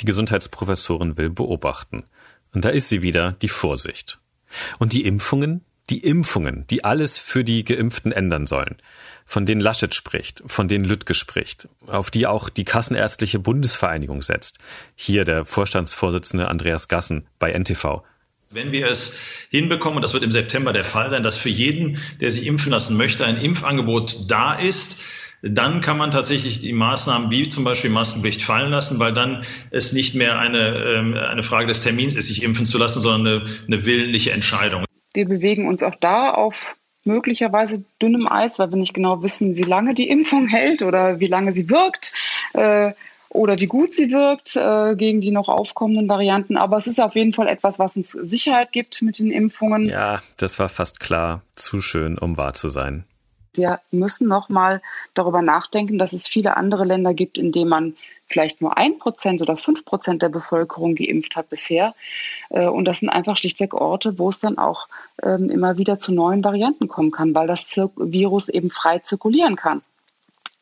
die 0.00 0.04
Gesundheitsprofessorin 0.04 1.16
will 1.16 1.30
beobachten. 1.30 2.04
Und 2.54 2.64
da 2.64 2.68
ist 2.68 2.88
sie 2.88 3.02
wieder, 3.02 3.32
die 3.42 3.48
Vorsicht. 3.48 4.20
Und 4.78 4.92
die 4.92 5.04
Impfungen? 5.04 5.64
Die 5.90 5.98
Impfungen, 5.98 6.66
die 6.68 6.84
alles 6.84 7.18
für 7.18 7.44
die 7.44 7.64
Geimpften 7.64 8.12
ändern 8.12 8.46
sollen, 8.46 8.76
von 9.24 9.46
denen 9.46 9.60
Laschet 9.60 9.94
spricht, 9.94 10.42
von 10.46 10.68
denen 10.68 10.84
Lüttke 10.84 11.14
spricht, 11.14 11.68
auf 11.86 12.10
die 12.10 12.26
auch 12.26 12.50
die 12.50 12.64
Kassenärztliche 12.64 13.38
Bundesvereinigung 13.38 14.22
setzt. 14.22 14.58
Hier 14.96 15.24
der 15.24 15.44
Vorstandsvorsitzende 15.44 16.48
Andreas 16.48 16.88
Gassen 16.88 17.26
bei 17.38 17.52
NTV. 17.52 18.02
Wenn 18.50 18.72
wir 18.72 18.86
es 18.86 19.20
hinbekommen, 19.50 19.96
und 19.96 20.02
das 20.02 20.14
wird 20.14 20.24
im 20.24 20.30
September 20.30 20.72
der 20.72 20.84
Fall 20.84 21.10
sein, 21.10 21.22
dass 21.22 21.36
für 21.36 21.50
jeden, 21.50 21.98
der 22.20 22.30
sich 22.30 22.46
impfen 22.46 22.72
lassen 22.72 22.96
möchte, 22.96 23.24
ein 23.24 23.36
Impfangebot 23.36 24.30
da 24.30 24.54
ist, 24.54 25.02
dann 25.42 25.80
kann 25.80 25.98
man 25.98 26.10
tatsächlich 26.10 26.60
die 26.60 26.72
Maßnahmen 26.72 27.30
wie 27.30 27.48
zum 27.48 27.64
Beispiel 27.64 27.90
Maskenpflicht 27.90 28.42
fallen 28.42 28.70
lassen, 28.70 28.98
weil 28.98 29.12
dann 29.12 29.44
es 29.70 29.92
nicht 29.92 30.14
mehr 30.14 30.38
eine, 30.38 30.84
ähm, 30.84 31.14
eine 31.14 31.42
Frage 31.42 31.68
des 31.68 31.80
Termins 31.80 32.16
ist, 32.16 32.26
sich 32.26 32.42
impfen 32.42 32.66
zu 32.66 32.78
lassen, 32.78 33.00
sondern 33.00 33.42
eine, 33.42 33.50
eine 33.66 33.86
willentliche 33.86 34.32
Entscheidung. 34.32 34.87
Wir 35.18 35.26
bewegen 35.26 35.66
uns 35.66 35.82
auch 35.82 35.96
da 35.96 36.30
auf 36.30 36.76
möglicherweise 37.02 37.82
dünnem 38.00 38.30
Eis, 38.30 38.60
weil 38.60 38.70
wir 38.70 38.76
nicht 38.76 38.94
genau 38.94 39.20
wissen, 39.20 39.56
wie 39.56 39.64
lange 39.64 39.92
die 39.92 40.08
Impfung 40.08 40.46
hält 40.46 40.82
oder 40.82 41.18
wie 41.18 41.26
lange 41.26 41.52
sie 41.52 41.68
wirkt. 41.68 42.12
Äh, 42.52 42.92
oder 43.28 43.58
wie 43.58 43.66
gut 43.66 43.94
sie 43.94 44.12
wirkt 44.12 44.54
äh, 44.54 44.94
gegen 44.94 45.20
die 45.20 45.32
noch 45.32 45.48
aufkommenden 45.48 46.08
Varianten. 46.08 46.56
Aber 46.56 46.76
es 46.76 46.86
ist 46.86 47.00
auf 47.00 47.16
jeden 47.16 47.32
Fall 47.32 47.48
etwas, 47.48 47.80
was 47.80 47.96
uns 47.96 48.12
Sicherheit 48.12 48.70
gibt 48.70 49.02
mit 49.02 49.18
den 49.18 49.32
Impfungen. 49.32 49.86
Ja, 49.86 50.22
das 50.36 50.60
war 50.60 50.68
fast 50.68 51.00
klar. 51.00 51.42
Zu 51.56 51.82
schön, 51.82 52.16
um 52.16 52.36
wahr 52.36 52.54
zu 52.54 52.68
sein. 52.68 53.04
Wir 53.58 53.80
müssen 53.90 54.28
noch 54.28 54.48
mal 54.48 54.80
darüber 55.14 55.42
nachdenken, 55.42 55.98
dass 55.98 56.12
es 56.12 56.28
viele 56.28 56.56
andere 56.56 56.84
Länder 56.84 57.12
gibt, 57.12 57.36
in 57.36 57.50
denen 57.50 57.68
man 57.68 57.96
vielleicht 58.26 58.60
nur 58.60 58.78
ein 58.78 58.98
Prozent 58.98 59.42
oder 59.42 59.56
fünf 59.56 59.84
Prozent 59.84 60.22
der 60.22 60.28
Bevölkerung 60.28 60.94
geimpft 60.94 61.34
hat 61.34 61.50
bisher. 61.50 61.94
Äh, 62.50 62.68
und 62.68 62.84
das 62.84 63.00
sind 63.00 63.08
einfach 63.08 63.36
schlichtweg 63.36 63.74
Orte, 63.74 64.16
wo 64.18 64.30
es 64.30 64.38
dann 64.38 64.58
auch 64.58 64.86
ähm, 65.24 65.50
immer 65.50 65.76
wieder 65.76 65.98
zu 65.98 66.12
neuen 66.12 66.44
Varianten 66.44 66.86
kommen 66.86 67.10
kann, 67.10 67.34
weil 67.34 67.48
das 67.48 67.76
Virus 67.96 68.48
eben 68.48 68.70
frei 68.70 69.00
zirkulieren 69.00 69.56
kann. 69.56 69.82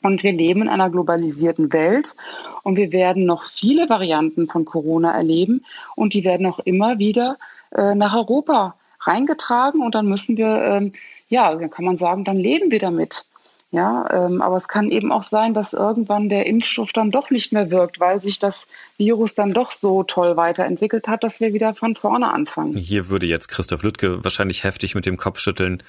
Und 0.02 0.22
wir 0.22 0.32
leben 0.32 0.62
in 0.62 0.68
einer 0.68 0.88
globalisierten 0.88 1.72
Welt 1.74 2.16
und 2.62 2.76
wir 2.76 2.92
werden 2.92 3.26
noch 3.26 3.44
viele 3.44 3.90
Varianten 3.90 4.46
von 4.46 4.64
Corona 4.64 5.12
erleben 5.12 5.64
und 5.96 6.14
die 6.14 6.24
werden 6.24 6.46
auch 6.46 6.60
immer 6.60 6.98
wieder 6.98 7.36
äh, 7.74 7.94
nach 7.94 8.14
Europa 8.14 8.76
reingetragen 9.00 9.82
und 9.82 9.94
dann 9.94 10.06
müssen 10.06 10.36
wir, 10.36 10.62
ähm, 10.62 10.90
ja, 11.28 11.54
dann 11.54 11.70
kann 11.70 11.84
man 11.84 11.98
sagen, 11.98 12.24
dann 12.24 12.36
leben 12.36 12.70
wir 12.70 12.78
damit. 12.78 13.24
Ja, 13.72 14.06
ähm, 14.12 14.40
aber 14.42 14.56
es 14.56 14.68
kann 14.68 14.90
eben 14.90 15.10
auch 15.10 15.24
sein, 15.24 15.52
dass 15.52 15.72
irgendwann 15.72 16.28
der 16.28 16.46
Impfstoff 16.46 16.92
dann 16.92 17.10
doch 17.10 17.30
nicht 17.30 17.52
mehr 17.52 17.70
wirkt, 17.70 17.98
weil 17.98 18.22
sich 18.22 18.38
das 18.38 18.68
Virus 18.96 19.34
dann 19.34 19.52
doch 19.52 19.72
so 19.72 20.04
toll 20.04 20.36
weiterentwickelt 20.36 21.08
hat, 21.08 21.24
dass 21.24 21.40
wir 21.40 21.52
wieder 21.52 21.74
von 21.74 21.96
vorne 21.96 22.32
anfangen. 22.32 22.76
Hier 22.76 23.08
würde 23.08 23.26
jetzt 23.26 23.48
Christoph 23.48 23.82
Lüttke 23.82 24.22
wahrscheinlich 24.22 24.62
heftig 24.62 24.94
mit 24.94 25.04
dem 25.04 25.16
Kopf 25.16 25.40
schütteln. 25.40 25.82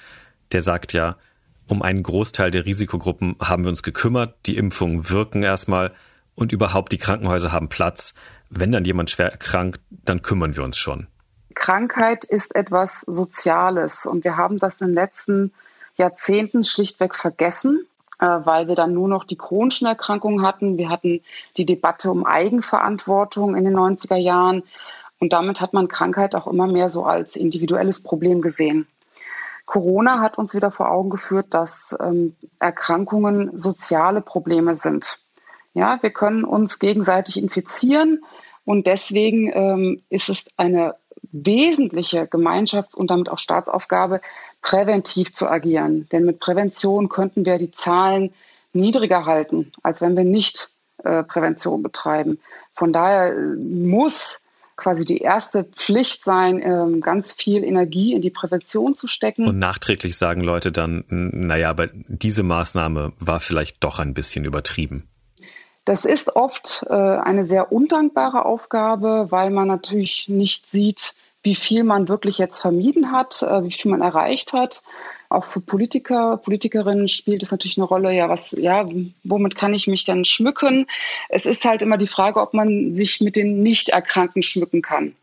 Der 0.50 0.60
sagt 0.60 0.92
ja, 0.92 1.16
um 1.68 1.82
einen 1.82 2.02
Großteil 2.02 2.50
der 2.50 2.66
Risikogruppen 2.66 3.36
haben 3.40 3.62
wir 3.62 3.70
uns 3.70 3.84
gekümmert. 3.84 4.34
Die 4.46 4.56
Impfungen 4.56 5.08
wirken 5.08 5.44
erstmal 5.44 5.92
und 6.34 6.52
überhaupt 6.52 6.92
die 6.92 6.98
Krankenhäuser 6.98 7.52
haben 7.52 7.68
Platz. 7.68 8.12
Wenn 8.50 8.72
dann 8.72 8.84
jemand 8.84 9.10
schwer 9.10 9.30
erkrankt, 9.30 9.80
dann 9.90 10.22
kümmern 10.22 10.56
wir 10.56 10.64
uns 10.64 10.78
schon. 10.78 11.06
Krankheit 11.54 12.24
ist 12.24 12.54
etwas 12.54 13.00
Soziales 13.02 14.06
und 14.06 14.24
wir 14.24 14.36
haben 14.36 14.58
das 14.58 14.80
in 14.80 14.88
den 14.88 14.94
letzten 14.94 15.52
Jahrzehnten 15.96 16.64
schlichtweg 16.64 17.14
vergessen, 17.14 17.86
äh, 18.20 18.26
weil 18.26 18.68
wir 18.68 18.74
dann 18.74 18.94
nur 18.94 19.08
noch 19.08 19.24
die 19.24 19.36
chronischen 19.36 19.86
Erkrankungen 19.86 20.46
hatten. 20.46 20.78
Wir 20.78 20.88
hatten 20.88 21.22
die 21.56 21.66
Debatte 21.66 22.10
um 22.10 22.24
Eigenverantwortung 22.24 23.56
in 23.56 23.64
den 23.64 23.76
90er 23.76 24.16
Jahren 24.16 24.62
und 25.18 25.32
damit 25.32 25.60
hat 25.60 25.72
man 25.72 25.88
Krankheit 25.88 26.34
auch 26.34 26.46
immer 26.46 26.66
mehr 26.66 26.90
so 26.90 27.04
als 27.04 27.36
individuelles 27.36 28.02
Problem 28.02 28.40
gesehen. 28.40 28.86
Corona 29.66 30.20
hat 30.20 30.38
uns 30.38 30.54
wieder 30.54 30.70
vor 30.70 30.90
Augen 30.90 31.10
geführt, 31.10 31.48
dass 31.50 31.94
ähm, 32.00 32.34
Erkrankungen 32.58 33.50
soziale 33.58 34.22
Probleme 34.22 34.74
sind. 34.74 35.18
Ja, 35.74 35.98
wir 36.00 36.10
können 36.10 36.44
uns 36.44 36.78
gegenseitig 36.78 37.36
infizieren 37.36 38.24
und 38.64 38.86
deswegen 38.86 39.52
ähm, 39.52 40.02
ist 40.08 40.30
es 40.30 40.46
eine 40.56 40.94
wesentliche 41.32 42.22
Gemeinschafts- 42.22 42.94
und 42.94 43.10
damit 43.10 43.28
auch 43.28 43.38
Staatsaufgabe, 43.38 44.20
präventiv 44.62 45.32
zu 45.32 45.48
agieren. 45.48 46.08
Denn 46.10 46.24
mit 46.24 46.40
Prävention 46.40 47.08
könnten 47.08 47.44
wir 47.44 47.58
die 47.58 47.70
Zahlen 47.70 48.32
niedriger 48.72 49.26
halten, 49.26 49.72
als 49.82 50.00
wenn 50.00 50.16
wir 50.16 50.24
nicht 50.24 50.70
äh, 51.04 51.22
Prävention 51.22 51.82
betreiben. 51.82 52.38
Von 52.72 52.92
daher 52.92 53.32
äh, 53.32 53.56
muss 53.56 54.40
quasi 54.76 55.04
die 55.04 55.18
erste 55.18 55.64
Pflicht 55.64 56.24
sein, 56.24 56.62
ähm, 56.62 57.00
ganz 57.00 57.32
viel 57.32 57.64
Energie 57.64 58.14
in 58.14 58.22
die 58.22 58.30
Prävention 58.30 58.94
zu 58.94 59.08
stecken. 59.08 59.46
Und 59.46 59.58
nachträglich 59.58 60.16
sagen 60.16 60.40
Leute 60.40 60.70
dann, 60.70 61.04
naja, 61.08 61.68
aber 61.68 61.88
diese 61.92 62.44
Maßnahme 62.44 63.12
war 63.18 63.40
vielleicht 63.40 63.82
doch 63.82 63.98
ein 63.98 64.14
bisschen 64.14 64.44
übertrieben. 64.44 65.08
Das 65.88 66.04
ist 66.04 66.36
oft 66.36 66.84
äh, 66.90 66.92
eine 66.92 67.46
sehr 67.46 67.72
undankbare 67.72 68.44
Aufgabe, 68.44 69.28
weil 69.30 69.48
man 69.48 69.68
natürlich 69.68 70.28
nicht 70.28 70.66
sieht, 70.70 71.14
wie 71.42 71.54
viel 71.54 71.82
man 71.82 72.08
wirklich 72.08 72.36
jetzt 72.36 72.60
vermieden 72.60 73.10
hat, 73.10 73.42
äh, 73.42 73.64
wie 73.64 73.72
viel 73.72 73.90
man 73.90 74.02
erreicht 74.02 74.52
hat. 74.52 74.82
Auch 75.30 75.46
für 75.46 75.62
Politiker, 75.62 76.36
Politikerinnen 76.36 77.08
spielt 77.08 77.42
es 77.42 77.52
natürlich 77.52 77.78
eine 77.78 77.86
Rolle, 77.86 78.12
ja, 78.12 78.28
was, 78.28 78.52
ja, 78.52 78.86
womit 79.24 79.56
kann 79.56 79.72
ich 79.72 79.86
mich 79.86 80.04
dann 80.04 80.26
schmücken? 80.26 80.86
Es 81.30 81.46
ist 81.46 81.64
halt 81.64 81.80
immer 81.80 81.96
die 81.96 82.06
Frage, 82.06 82.42
ob 82.42 82.52
man 82.52 82.92
sich 82.92 83.22
mit 83.22 83.34
den 83.34 83.62
Nichterkrankten 83.62 84.42
schmücken 84.42 84.82
kann. 84.82 85.16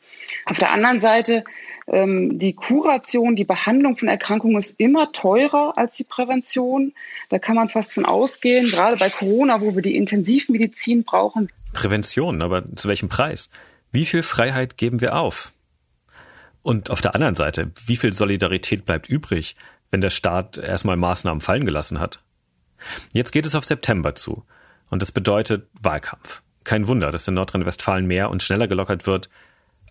Auf 0.47 0.57
der 0.57 0.71
anderen 0.71 0.99
Seite, 0.99 1.43
ähm, 1.87 2.39
die 2.39 2.53
Kuration, 2.53 3.35
die 3.35 3.43
Behandlung 3.43 3.95
von 3.95 4.07
Erkrankungen 4.07 4.57
ist 4.57 4.79
immer 4.79 5.11
teurer 5.11 5.77
als 5.77 5.93
die 5.93 6.03
Prävention. 6.03 6.93
Da 7.29 7.39
kann 7.39 7.55
man 7.55 7.69
fast 7.69 7.93
von 7.93 8.05
ausgehen, 8.05 8.67
gerade 8.67 8.97
bei 8.97 9.09
Corona, 9.09 9.61
wo 9.61 9.75
wir 9.75 9.81
die 9.81 9.95
Intensivmedizin 9.95 11.03
brauchen. 11.03 11.49
Prävention, 11.73 12.41
aber 12.41 12.63
zu 12.75 12.87
welchem 12.87 13.09
Preis? 13.09 13.49
Wie 13.91 14.05
viel 14.05 14.23
Freiheit 14.23 14.77
geben 14.77 15.01
wir 15.01 15.15
auf? 15.15 15.51
Und 16.63 16.89
auf 16.89 17.01
der 17.01 17.13
anderen 17.13 17.35
Seite, 17.35 17.71
wie 17.85 17.97
viel 17.97 18.13
Solidarität 18.13 18.85
bleibt 18.85 19.07
übrig, 19.07 19.55
wenn 19.91 20.01
der 20.01 20.09
Staat 20.09 20.57
erstmal 20.57 20.97
Maßnahmen 20.97 21.41
fallen 21.41 21.65
gelassen 21.65 21.99
hat. 21.99 22.21
Jetzt 23.11 23.31
geht 23.31 23.45
es 23.45 23.55
auf 23.55 23.65
September 23.65 24.15
zu. 24.15 24.43
Und 24.89 25.01
das 25.01 25.11
bedeutet 25.11 25.67
Wahlkampf. 25.79 26.41
Kein 26.63 26.87
Wunder, 26.87 27.11
dass 27.11 27.27
in 27.27 27.35
Nordrhein-Westfalen 27.35 28.07
mehr 28.07 28.31
und 28.31 28.41
schneller 28.41 28.67
gelockert 28.67 29.05
wird. 29.05 29.29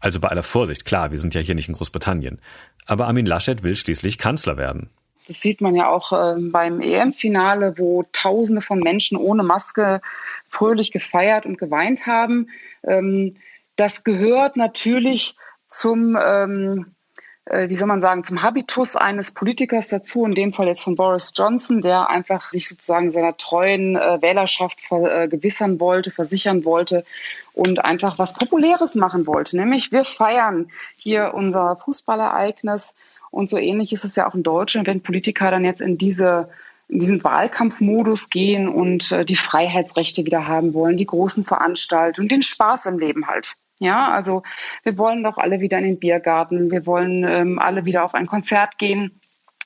Also 0.05 0.21
bei 0.21 0.29
aller 0.29 0.43
Vorsicht, 0.43 0.85
klar, 0.85 1.13
wir 1.13 1.19
sind 1.19 1.33
ja 1.35 1.41
hier 1.41 1.55
nicht 1.55 1.69
in 1.69 1.75
Großbritannien. 1.75 2.39
Aber 2.85 3.07
Armin 3.07 3.25
Laschet 3.25 3.63
will 3.63 3.75
schließlich 3.75 4.19
Kanzler 4.19 4.59
werden. 4.59 4.91
Das 5.27 5.41
sieht 5.41 5.63
man 5.63 5.75
ja 5.75 5.89
auch 5.89 6.13
äh, 6.13 6.39
beim 6.39 6.83
EM-Finale, 6.83 7.79
wo 7.79 8.05
Tausende 8.13 8.61
von 8.61 8.81
Menschen 8.81 9.17
ohne 9.17 9.43
Maske 9.43 10.03
fröhlich 10.47 10.93
gefeiert 10.93 11.47
und 11.47 11.57
geweint 11.57 12.07
haben. 12.07 12.51
Ähm, 12.83 13.37
das 13.77 14.05
gehört 14.05 14.59
natürlich 14.59 15.37
zum 15.69 16.19
ähm, 16.23 16.81
äh, 16.83 17.04
wie 17.47 17.77
soll 17.77 17.89
man 17.89 18.01
sagen, 18.01 18.25
zum 18.25 18.43
Habitus 18.43 18.97
eines 18.97 19.31
Politikers 19.31 19.89
dazu, 19.89 20.25
in 20.25 20.33
dem 20.33 20.53
Fall 20.53 20.67
jetzt 20.67 20.83
von 20.83 20.95
Boris 20.95 21.33
Johnson, 21.35 21.83
der 21.83 22.09
einfach 22.09 22.51
sich 22.51 22.69
sozusagen 22.69 23.11
seiner 23.11 23.37
treuen 23.37 23.97
äh, 23.97 24.23
Wählerschaft 24.23 24.81
vergewissern 24.81 25.79
wollte, 25.79 26.11
versichern 26.11 26.65
wollte 26.65 27.05
und 27.53 27.85
einfach 27.85 28.19
was 28.19 28.33
Populäres 28.33 28.95
machen 28.95 29.27
wollte. 29.27 29.57
Nämlich 29.57 29.93
wir 29.93 30.05
feiern 30.05 30.71
hier 30.97 31.33
unser 31.35 31.77
Fußballereignis 31.77 32.95
und 33.31 33.49
so 33.49 33.59
ähnlich 33.59 33.93
ist 33.93 34.05
es 34.05 34.17
ja 34.17 34.27
auch 34.27 34.35
in 34.35 34.43
Deutschland, 34.43 34.87
wenn 34.87 35.03
Politiker 35.03 35.51
dann 35.51 35.65
jetzt 35.65 35.81
in 35.81 35.99
diese 35.99 36.49
in 36.89 37.01
diesen 37.01 37.25
Wahlkampfmodus 37.25 38.29
gehen 38.29 38.69
und 38.69 39.11
äh, 39.11 39.25
die 39.25 39.37
Freiheitsrechte 39.37 40.25
wieder 40.25 40.47
haben 40.47 40.75
wollen, 40.75 40.99
die 40.99 41.07
großen 41.07 41.43
Veranstaltungen, 41.43 42.29
den 42.29 42.43
Spaß 42.43 42.87
im 42.87 42.99
Leben 42.99 43.27
halt. 43.27 43.57
Ja, 43.79 44.11
also 44.11 44.43
wir 44.83 44.99
wollen 44.99 45.25
doch 45.25 45.39
alle 45.39 45.61
wieder 45.61 45.79
in 45.79 45.85
den 45.85 45.99
Biergarten, 45.99 46.71
wir 46.71 46.87
wollen 46.87 47.25
ähm, 47.25 47.59
alle 47.59 47.85
wieder 47.85 48.05
auf 48.05 48.15
ein 48.15 48.27
Konzert 48.27 48.79
gehen. 48.79 49.21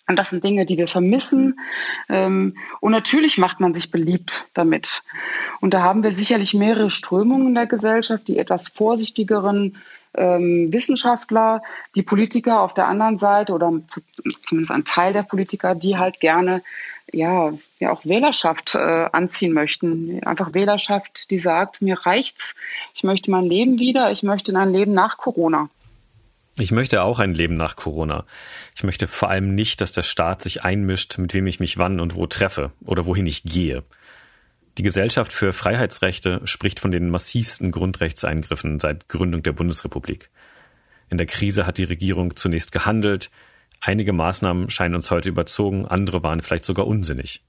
Und 0.08 0.16
das 0.16 0.30
sind 0.30 0.42
Dinge, 0.42 0.64
die 0.64 0.78
wir 0.78 0.88
vermissen. 0.88 1.60
Ähm, 2.08 2.56
und 2.80 2.92
natürlich 2.92 3.36
macht 3.36 3.60
man 3.60 3.74
sich 3.74 3.90
beliebt 3.90 4.46
damit. 4.54 5.02
Und 5.60 5.74
da 5.74 5.82
haben 5.82 6.02
wir 6.02 6.12
sicherlich 6.12 6.54
mehrere 6.54 6.88
Strömungen 6.88 7.48
in 7.48 7.54
der 7.54 7.66
Gesellschaft, 7.66 8.26
die 8.26 8.38
etwas 8.38 8.68
vorsichtigeren 8.68 9.76
ähm, 10.14 10.72
Wissenschaftler, 10.72 11.62
die 11.94 12.02
Politiker 12.02 12.62
auf 12.62 12.72
der 12.72 12.86
anderen 12.86 13.18
Seite 13.18 13.52
oder 13.52 13.70
zumindest 14.46 14.72
ein 14.72 14.84
Teil 14.84 15.12
der 15.12 15.24
Politiker, 15.24 15.74
die 15.74 15.98
halt 15.98 16.20
gerne 16.20 16.62
ja, 17.12 17.52
ja 17.78 17.90
auch 17.90 18.04
Wählerschaft 18.04 18.74
äh, 18.74 18.78
anziehen 18.78 19.52
möchten. 19.52 20.22
Einfach 20.24 20.54
Wählerschaft, 20.54 21.30
die 21.30 21.38
sagt, 21.38 21.82
mir 21.82 21.98
reicht's, 21.98 22.54
ich 22.94 23.04
möchte 23.04 23.30
mein 23.30 23.44
Leben 23.44 23.78
wieder, 23.78 24.10
ich 24.10 24.22
möchte 24.22 24.52
in 24.52 24.56
ein 24.56 24.72
Leben 24.72 24.92
nach 24.92 25.16
Corona. 25.16 25.68
Ich 26.60 26.72
möchte 26.72 27.02
auch 27.02 27.20
ein 27.20 27.34
Leben 27.34 27.54
nach 27.54 27.76
Corona. 27.76 28.24
Ich 28.74 28.82
möchte 28.82 29.06
vor 29.06 29.30
allem 29.30 29.54
nicht, 29.54 29.80
dass 29.80 29.92
der 29.92 30.02
Staat 30.02 30.42
sich 30.42 30.64
einmischt, 30.64 31.16
mit 31.18 31.32
wem 31.32 31.46
ich 31.46 31.60
mich 31.60 31.78
wann 31.78 32.00
und 32.00 32.16
wo 32.16 32.26
treffe 32.26 32.72
oder 32.84 33.06
wohin 33.06 33.26
ich 33.26 33.44
gehe. 33.44 33.84
Die 34.76 34.82
Gesellschaft 34.82 35.32
für 35.32 35.52
Freiheitsrechte 35.52 36.40
spricht 36.44 36.80
von 36.80 36.90
den 36.90 37.10
massivsten 37.10 37.70
Grundrechtseingriffen 37.70 38.80
seit 38.80 39.08
Gründung 39.08 39.42
der 39.42 39.52
Bundesrepublik. 39.52 40.30
In 41.10 41.18
der 41.18 41.26
Krise 41.26 41.66
hat 41.66 41.78
die 41.78 41.84
Regierung 41.84 42.36
zunächst 42.36 42.72
gehandelt, 42.72 43.30
Einige 43.80 44.12
Maßnahmen 44.12 44.70
scheinen 44.70 44.96
uns 44.96 45.10
heute 45.10 45.28
überzogen, 45.28 45.86
andere 45.86 46.22
waren 46.22 46.42
vielleicht 46.42 46.64
sogar 46.64 46.86
unsinnig. 46.86 47.42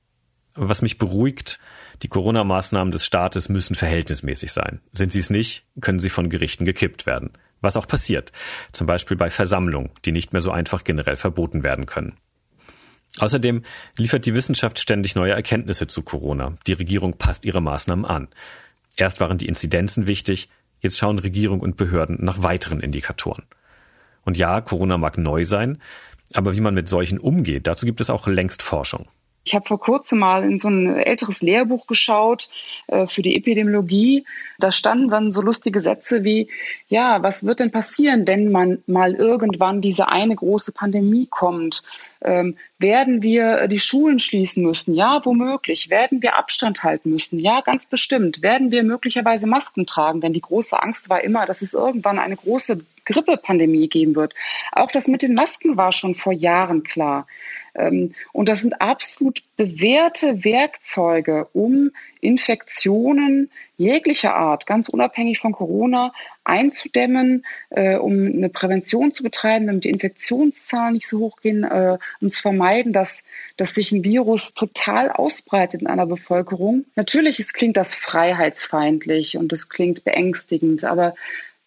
Was 0.55 0.81
mich 0.81 0.97
beruhigt, 0.97 1.59
die 2.01 2.07
Corona-Maßnahmen 2.07 2.91
des 2.91 3.05
Staates 3.05 3.49
müssen 3.49 3.75
verhältnismäßig 3.75 4.51
sein. 4.51 4.81
Sind 4.91 5.11
sie 5.11 5.19
es 5.19 5.29
nicht, 5.29 5.65
können 5.81 5.99
sie 5.99 6.09
von 6.09 6.29
Gerichten 6.29 6.65
gekippt 6.65 7.05
werden. 7.05 7.31
Was 7.61 7.75
auch 7.75 7.87
passiert, 7.87 8.31
zum 8.71 8.87
Beispiel 8.87 9.17
bei 9.17 9.29
Versammlungen, 9.29 9.91
die 10.05 10.11
nicht 10.11 10.33
mehr 10.33 10.41
so 10.41 10.51
einfach 10.51 10.83
generell 10.83 11.17
verboten 11.17 11.63
werden 11.63 11.85
können. 11.85 12.17
Außerdem 13.17 13.63
liefert 13.97 14.25
die 14.25 14.33
Wissenschaft 14.33 14.79
ständig 14.79 15.15
neue 15.15 15.33
Erkenntnisse 15.33 15.87
zu 15.87 16.03
Corona. 16.03 16.57
Die 16.67 16.73
Regierung 16.73 17.17
passt 17.17 17.43
ihre 17.45 17.61
Maßnahmen 17.61 18.05
an. 18.05 18.27
Erst 18.95 19.19
waren 19.19 19.37
die 19.37 19.47
Inzidenzen 19.47 20.07
wichtig, 20.07 20.49
jetzt 20.79 20.97
schauen 20.97 21.19
Regierung 21.19 21.59
und 21.59 21.75
Behörden 21.75 22.17
nach 22.23 22.43
weiteren 22.43 22.79
Indikatoren. 22.79 23.45
Und 24.23 24.37
ja, 24.37 24.61
Corona 24.61 24.97
mag 24.97 25.17
neu 25.17 25.45
sein, 25.45 25.81
Aber 26.33 26.55
wie 26.55 26.61
man 26.61 26.73
mit 26.73 26.89
solchen 26.89 27.19
umgeht, 27.19 27.67
dazu 27.67 27.85
gibt 27.85 28.01
es 28.01 28.09
auch 28.09 28.27
längst 28.27 28.61
Forschung. 28.61 29.07
Ich 29.45 29.55
habe 29.55 29.65
vor 29.65 29.79
kurzem 29.79 30.19
mal 30.19 30.43
in 30.43 30.59
so 30.59 30.67
ein 30.67 30.95
älteres 30.95 31.41
Lehrbuch 31.41 31.87
geschaut 31.87 32.49
äh, 32.87 33.07
für 33.07 33.23
die 33.23 33.35
Epidemiologie. 33.35 34.25
Da 34.59 34.71
standen 34.71 35.09
dann 35.09 35.31
so 35.31 35.41
lustige 35.41 35.81
Sätze 35.81 36.23
wie, 36.23 36.49
ja, 36.87 37.23
was 37.23 37.45
wird 37.45 37.59
denn 37.59 37.71
passieren, 37.71 38.27
wenn 38.27 38.51
man 38.51 38.83
mal 38.85 39.15
irgendwann 39.15 39.81
diese 39.81 40.07
eine 40.07 40.35
große 40.35 40.71
Pandemie 40.71 41.25
kommt? 41.25 41.81
Ähm, 42.21 42.53
werden 42.77 43.23
wir 43.23 43.67
die 43.67 43.79
Schulen 43.79 44.19
schließen 44.19 44.61
müssen? 44.61 44.93
Ja, 44.93 45.21
womöglich. 45.23 45.89
Werden 45.89 46.21
wir 46.21 46.35
Abstand 46.35 46.83
halten 46.83 47.09
müssen? 47.09 47.39
Ja, 47.39 47.61
ganz 47.61 47.87
bestimmt. 47.87 48.43
Werden 48.43 48.71
wir 48.71 48.83
möglicherweise 48.83 49.47
Masken 49.47 49.87
tragen? 49.87 50.21
Denn 50.21 50.33
die 50.33 50.41
große 50.41 50.79
Angst 50.79 51.09
war 51.09 51.23
immer, 51.23 51.47
dass 51.47 51.63
es 51.63 51.73
irgendwann 51.73 52.19
eine 52.19 52.35
große 52.35 52.81
Grippepandemie 53.09 53.89
geben 53.89 54.15
wird. 54.15 54.33
Auch 54.71 54.91
das 54.91 55.07
mit 55.07 55.23
den 55.23 55.33
Masken 55.33 55.77
war 55.77 55.91
schon 55.91 56.15
vor 56.15 56.33
Jahren 56.33 56.83
klar. 56.83 57.27
Ähm, 57.75 58.13
und 58.33 58.49
das 58.49 58.61
sind 58.61 58.81
absolut 58.81 59.41
bewährte 59.57 60.43
Werkzeuge, 60.43 61.47
um 61.53 61.91
Infektionen 62.21 63.49
jeglicher 63.77 64.35
Art, 64.35 64.65
ganz 64.65 64.89
unabhängig 64.89 65.39
von 65.39 65.53
Corona, 65.53 66.11
einzudämmen, 66.43 67.45
äh, 67.69 67.95
um 67.95 68.25
eine 68.25 68.49
Prävention 68.49 69.13
zu 69.13 69.23
betreiben, 69.23 69.67
damit 69.67 69.85
die 69.85 69.89
Infektionszahlen 69.89 70.93
nicht 70.93 71.07
so 71.07 71.19
hoch 71.19 71.39
gehen, 71.41 71.63
äh, 71.63 71.97
um 72.19 72.29
zu 72.29 72.41
vermeiden, 72.41 72.91
dass, 72.91 73.23
dass 73.55 73.75
sich 73.75 73.91
ein 73.91 74.03
Virus 74.03 74.53
total 74.53 75.11
ausbreitet 75.11 75.81
in 75.81 75.87
einer 75.87 76.05
Bevölkerung. 76.05 76.85
Natürlich 76.95 77.39
es 77.39 77.53
klingt 77.53 77.77
das 77.77 77.93
freiheitsfeindlich 77.93 79.37
und 79.37 79.53
es 79.53 79.69
klingt 79.69 80.03
beängstigend, 80.03 80.83
aber 80.83 81.15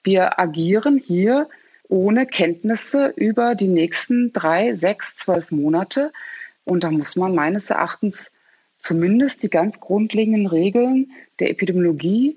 wir 0.05 0.39
agieren 0.39 0.99
hier 0.99 1.49
ohne 1.89 2.27
Kenntnisse 2.27 3.13
über 3.17 3.55
die 3.55 3.69
nächsten 3.69 4.33
drei, 4.33 4.73
sechs, 4.73 5.17
zwölf 5.17 5.51
Monate. 5.51 6.13
Und 6.65 6.85
da 6.85 6.91
muss 6.91 7.17
man 7.17 7.35
meines 7.35 7.71
Erachtens 7.71 8.31
zumindest 8.79 9.43
die 9.43 9.51
ganz 9.51 9.79
grundlegenden 9.79 10.47
Regeln 10.47 11.13
der 11.39 11.51
Epidemiologie 11.51 12.37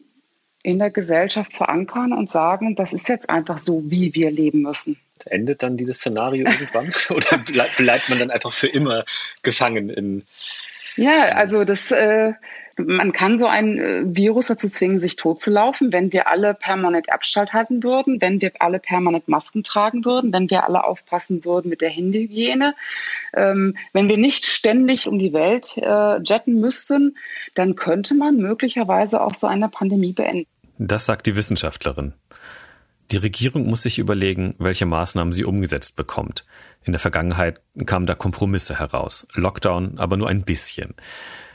in 0.62 0.80
der 0.80 0.90
Gesellschaft 0.90 1.54
verankern 1.54 2.12
und 2.12 2.30
sagen, 2.30 2.76
das 2.76 2.92
ist 2.92 3.08
jetzt 3.08 3.30
einfach 3.30 3.60
so, 3.60 3.90
wie 3.90 4.14
wir 4.16 4.32
leben 4.32 4.64
müssen. 4.64 4.98
Endet 5.26 5.64
dann 5.64 5.78
dieses 5.78 5.98
Szenario 5.98 6.46
irgendwann? 6.48 6.92
Oder 7.10 7.38
bleibt 7.78 8.10
man 8.10 8.20
dann 8.20 8.32
einfach 8.32 8.52
für 8.52 8.68
immer 8.68 9.06
gefangen 9.42 9.90
in. 9.90 10.24
Ja, 10.96 11.26
also 11.30 11.66
das, 11.66 11.92
äh, 11.92 12.34
man 12.78 13.12
kann 13.12 13.38
so 13.38 13.48
ein 13.48 13.78
äh, 13.78 14.04
Virus 14.06 14.48
dazu 14.48 14.70
zwingen, 14.70 15.00
sich 15.00 15.16
totzulaufen, 15.16 15.94
wenn 15.94 16.12
wir 16.12 16.28
alle 16.28 16.54
permanent 16.54 17.12
Abstand 17.12 17.54
halten 17.54 17.84
würden, 17.84 18.22
wenn 18.22 18.42
wir 18.42 18.52
alle 18.60 18.80
permanent 18.80 19.28
Masken 19.28 19.64
tragen 19.64 20.06
würden, 20.06 20.34
wenn 20.34 20.50
wir 20.50 20.66
alle 20.66 20.84
aufpassen 20.84 21.46
würden 21.46 21.70
mit 21.70 21.82
der 21.82 21.90
Handyhygiene. 21.90 22.76
Ähm, 23.34 23.76
wenn 23.94 24.10
wir 24.10 24.18
nicht 24.18 24.46
ständig 24.46 25.08
um 25.08 25.20
die 25.20 25.34
Welt 25.34 25.78
äh, 25.78 26.22
jetten 26.22 26.60
müssten, 26.60 27.18
dann 27.54 27.76
könnte 27.76 28.16
man 28.16 28.38
möglicherweise 28.38 29.22
auch 29.22 29.36
so 29.36 29.48
eine 29.48 29.70
Pandemie 29.70 30.14
beenden. 30.14 30.48
Das 30.78 31.06
sagt 31.06 31.26
die 31.28 31.36
Wissenschaftlerin. 31.36 32.14
Die 33.12 33.18
Regierung 33.18 33.68
muss 33.68 33.84
sich 33.84 34.00
überlegen, 34.00 34.56
welche 34.58 34.86
Maßnahmen 34.86 35.34
sie 35.34 35.46
umgesetzt 35.46 35.96
bekommt. 35.96 36.46
In 36.84 36.94
der 36.94 37.00
Vergangenheit 37.00 37.62
kamen 37.86 38.06
da 38.06 38.16
Kompromisse 38.16 38.80
heraus. 38.80 39.28
Lockdown 39.34 40.00
aber 40.00 40.18
nur 40.18 40.30
ein 40.30 40.44
bisschen. 40.44 40.96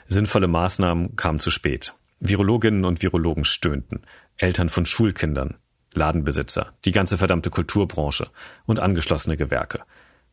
Sinnvolle 0.07 0.49
Maßnahmen 0.49 1.17
kamen 1.17 1.41
zu 1.41 1.51
spät. 1.51 1.95
Virologinnen 2.21 2.85
und 2.85 3.03
Virologen 3.03 3.45
stöhnten. 3.45 4.03
Eltern 4.37 4.69
von 4.69 4.87
Schulkindern, 4.87 5.57
Ladenbesitzer, 5.93 6.73
die 6.85 6.93
ganze 6.93 7.19
verdammte 7.19 7.51
Kulturbranche 7.51 8.29
und 8.67 8.81
angeschlossene 8.81 9.37
Gewerke. 9.37 9.83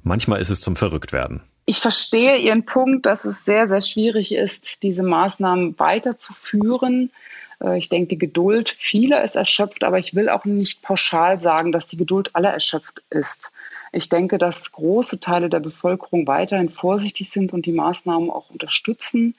Manchmal 0.03 0.39
ist 0.39 0.49
es 0.49 0.61
zum 0.61 0.75
Verrücktwerden. 0.75 1.41
Ich 1.65 1.79
verstehe 1.79 2.37
Ihren 2.37 2.65
Punkt, 2.65 3.05
dass 3.05 3.25
es 3.25 3.43
sehr, 3.43 3.67
sehr 3.67 3.81
schwierig 3.81 4.33
ist, 4.33 4.83
diese 4.83 5.03
Maßnahmen 5.03 5.77
weiterzuführen. 5.77 7.11
Äh, 7.61 7.77
ich 7.77 7.89
denke, 7.89 8.09
die 8.09 8.19
Geduld 8.19 8.69
vieler 8.69 9.23
ist 9.23 9.35
erschöpft, 9.35 9.83
aber 9.83 9.99
ich 9.99 10.15
will 10.15 10.29
auch 10.29 10.45
nicht 10.45 10.81
pauschal 10.81 11.39
sagen, 11.39 11.71
dass 11.71 11.87
die 11.87 11.97
Geduld 11.97 12.35
aller 12.35 12.51
erschöpft 12.51 13.01
ist. 13.09 13.51
Ich 13.91 14.09
denke, 14.09 14.37
dass 14.37 14.71
große 14.71 15.19
Teile 15.19 15.49
der 15.49 15.59
Bevölkerung 15.59 16.27
weiterhin 16.27 16.69
vorsichtig 16.69 17.29
sind 17.29 17.53
und 17.53 17.65
die 17.65 17.71
Maßnahmen 17.71 18.29
auch 18.29 18.49
unterstützen 18.49 19.35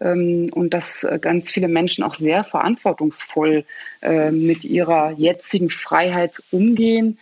ähm, 0.00 0.50
und 0.52 0.74
dass 0.74 1.04
äh, 1.04 1.18
ganz 1.20 1.50
viele 1.50 1.68
Menschen 1.68 2.04
auch 2.04 2.14
sehr 2.14 2.44
verantwortungsvoll 2.44 3.64
äh, 4.02 4.30
mit 4.30 4.64
ihrer 4.64 5.12
jetzigen 5.12 5.70
Freiheit 5.70 6.42
umgehen. 6.50 7.18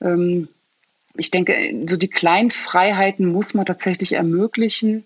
Ähm, 0.00 0.48
ich 1.16 1.30
denke, 1.30 1.54
so 1.88 1.96
die 1.96 2.08
kleinen 2.08 2.50
Freiheiten 2.50 3.26
muss 3.26 3.54
man 3.54 3.66
tatsächlich 3.66 4.12
ermöglichen. 4.12 5.04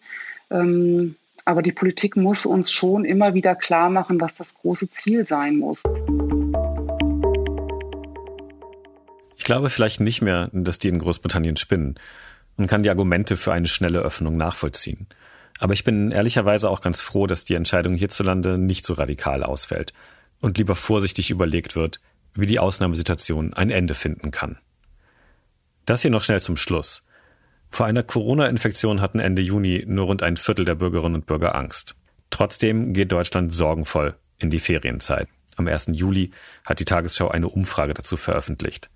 Ähm, 0.50 1.16
aber 1.46 1.62
die 1.62 1.72
Politik 1.72 2.16
muss 2.16 2.44
uns 2.44 2.70
schon 2.70 3.06
immer 3.06 3.32
wieder 3.32 3.54
klar 3.54 3.88
machen, 3.88 4.20
was 4.20 4.34
das 4.34 4.54
große 4.54 4.90
Ziel 4.90 5.24
sein 5.24 5.56
muss. 5.56 5.82
glaube 9.46 9.70
vielleicht 9.70 10.00
nicht 10.00 10.22
mehr, 10.22 10.50
dass 10.52 10.80
die 10.80 10.88
in 10.88 10.98
Großbritannien 10.98 11.56
spinnen 11.56 11.94
und 12.56 12.66
kann 12.66 12.82
die 12.82 12.90
Argumente 12.90 13.36
für 13.36 13.52
eine 13.52 13.68
schnelle 13.68 14.00
Öffnung 14.00 14.36
nachvollziehen. 14.36 15.06
Aber 15.60 15.72
ich 15.72 15.84
bin 15.84 16.10
ehrlicherweise 16.10 16.68
auch 16.68 16.80
ganz 16.80 17.00
froh, 17.00 17.28
dass 17.28 17.44
die 17.44 17.54
Entscheidung 17.54 17.94
hierzulande 17.94 18.58
nicht 18.58 18.84
so 18.84 18.94
radikal 18.94 19.44
ausfällt 19.44 19.92
und 20.40 20.58
lieber 20.58 20.74
vorsichtig 20.74 21.30
überlegt 21.30 21.76
wird, 21.76 22.00
wie 22.34 22.46
die 22.46 22.58
Ausnahmesituation 22.58 23.54
ein 23.54 23.70
Ende 23.70 23.94
finden 23.94 24.32
kann. 24.32 24.58
Das 25.86 26.02
hier 26.02 26.10
noch 26.10 26.24
schnell 26.24 26.40
zum 26.40 26.56
Schluss. 26.56 27.05
Vor 27.70 27.86
einer 27.86 28.02
Corona-Infektion 28.02 29.00
hatten 29.00 29.18
Ende 29.18 29.42
Juni 29.42 29.84
nur 29.86 30.06
rund 30.06 30.22
ein 30.22 30.36
Viertel 30.36 30.64
der 30.64 30.74
Bürgerinnen 30.74 31.16
und 31.16 31.26
Bürger 31.26 31.54
Angst. 31.54 31.94
Trotzdem 32.30 32.92
geht 32.92 33.12
Deutschland 33.12 33.54
sorgenvoll 33.54 34.16
in 34.38 34.50
die 34.50 34.58
Ferienzeit. 34.58 35.28
Am 35.56 35.66
1. 35.66 35.88
Juli 35.92 36.30
hat 36.64 36.80
die 36.80 36.84
Tagesschau 36.84 37.28
eine 37.28 37.48
Umfrage 37.48 37.94
dazu 37.94 38.16
veröffentlicht. 38.16 38.90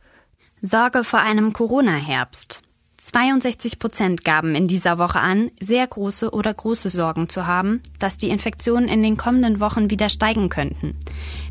Sorge 0.63 1.05
vor 1.05 1.21
einem 1.21 1.53
Corona-Herbst. 1.53 2.63
62 3.13 3.81
Prozent 3.81 4.25
gaben 4.25 4.55
in 4.55 4.69
dieser 4.69 4.99
Woche 4.99 5.19
an, 5.19 5.51
sehr 5.61 5.85
große 5.85 6.31
oder 6.31 6.55
große 6.55 6.91
Sorgen 6.91 7.29
zu 7.29 7.45
haben, 7.45 7.81
dass 7.99 8.19
die 8.19 8.29
Infektionen 8.29 8.89
in 8.89 9.03
den 9.03 9.17
kommenden 9.17 9.59
Wochen 9.59 9.91
wieder 9.91 10.09
steigen 10.09 10.49
könnten. 10.49 10.97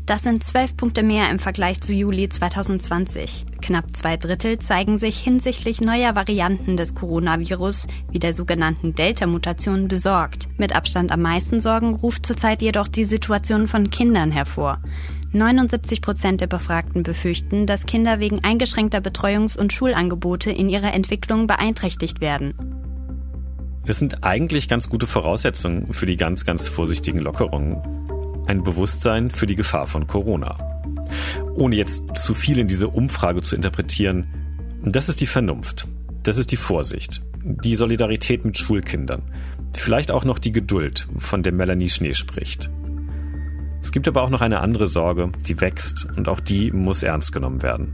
Das 0.06 0.22
sind 0.22 0.42
zwölf 0.42 0.74
Punkte 0.74 1.02
mehr 1.02 1.30
im 1.30 1.38
Vergleich 1.38 1.82
zu 1.82 1.92
Juli 1.92 2.30
2020. 2.30 3.44
Knapp 3.60 3.94
zwei 3.94 4.16
Drittel 4.16 4.58
zeigen 4.58 4.98
sich 4.98 5.18
hinsichtlich 5.20 5.82
neuer 5.82 6.16
Varianten 6.16 6.78
des 6.78 6.94
Coronavirus, 6.94 7.86
wie 8.10 8.18
der 8.18 8.32
sogenannten 8.32 8.94
Delta-Mutation, 8.94 9.86
besorgt. 9.86 10.48
Mit 10.56 10.74
Abstand 10.74 11.12
am 11.12 11.20
meisten 11.20 11.60
Sorgen 11.60 11.94
ruft 11.94 12.24
zurzeit 12.24 12.62
jedoch 12.62 12.88
die 12.88 13.04
Situation 13.04 13.68
von 13.68 13.90
Kindern 13.90 14.30
hervor. 14.30 14.78
79 15.32 16.02
Prozent 16.02 16.40
der 16.40 16.48
Befragten 16.48 17.04
befürchten, 17.04 17.66
dass 17.66 17.86
Kinder 17.86 18.18
wegen 18.18 18.42
eingeschränkter 18.42 18.98
Betreuungs- 18.98 19.56
und 19.56 19.72
Schulangebote 19.72 20.50
in 20.50 20.68
ihrer 20.68 20.92
Entwicklung 20.92 21.46
beeinträchtigt 21.46 22.20
werden. 22.20 22.54
Es 23.86 23.98
sind 23.98 24.24
eigentlich 24.24 24.68
ganz 24.68 24.90
gute 24.90 25.06
Voraussetzungen 25.06 25.92
für 25.92 26.06
die 26.06 26.16
ganz, 26.16 26.44
ganz 26.44 26.68
vorsichtigen 26.68 27.20
Lockerungen. 27.20 27.80
Ein 28.46 28.64
Bewusstsein 28.64 29.30
für 29.30 29.46
die 29.46 29.54
Gefahr 29.54 29.86
von 29.86 30.06
Corona. 30.06 30.58
Ohne 31.54 31.76
jetzt 31.76 32.02
zu 32.16 32.34
viel 32.34 32.58
in 32.58 32.68
diese 32.68 32.88
Umfrage 32.88 33.42
zu 33.42 33.54
interpretieren, 33.54 34.26
das 34.82 35.08
ist 35.08 35.20
die 35.20 35.26
Vernunft, 35.26 35.86
das 36.22 36.38
ist 36.38 36.50
die 36.52 36.56
Vorsicht, 36.56 37.22
die 37.42 37.74
Solidarität 37.74 38.44
mit 38.44 38.58
Schulkindern, 38.58 39.22
vielleicht 39.74 40.10
auch 40.10 40.24
noch 40.24 40.38
die 40.38 40.52
Geduld, 40.52 41.06
von 41.18 41.42
der 41.42 41.52
Melanie 41.52 41.88
Schnee 41.88 42.14
spricht. 42.14 42.70
Es 43.82 43.92
gibt 43.92 44.06
aber 44.08 44.22
auch 44.22 44.30
noch 44.30 44.40
eine 44.40 44.60
andere 44.60 44.86
Sorge, 44.86 45.32
die 45.48 45.60
wächst 45.60 46.06
und 46.16 46.28
auch 46.28 46.40
die 46.40 46.70
muss 46.70 47.02
ernst 47.02 47.32
genommen 47.32 47.62
werden. 47.62 47.92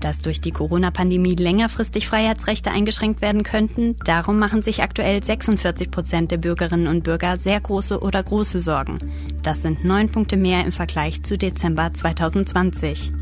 Dass 0.00 0.18
durch 0.18 0.40
die 0.40 0.50
Corona-Pandemie 0.50 1.36
längerfristig 1.36 2.08
Freiheitsrechte 2.08 2.72
eingeschränkt 2.72 3.22
werden 3.22 3.44
könnten, 3.44 3.94
darum 4.04 4.38
machen 4.38 4.60
sich 4.60 4.82
aktuell 4.82 5.22
46 5.22 5.92
Prozent 5.92 6.30
der 6.32 6.38
Bürgerinnen 6.38 6.88
und 6.88 7.04
Bürger 7.04 7.36
sehr 7.36 7.60
große 7.60 8.00
oder 8.00 8.20
große 8.22 8.60
Sorgen. 8.60 8.98
Das 9.42 9.62
sind 9.62 9.84
neun 9.84 10.10
Punkte 10.10 10.36
mehr 10.36 10.64
im 10.64 10.72
Vergleich 10.72 11.22
zu 11.22 11.38
Dezember 11.38 11.92
2020. 11.92 13.12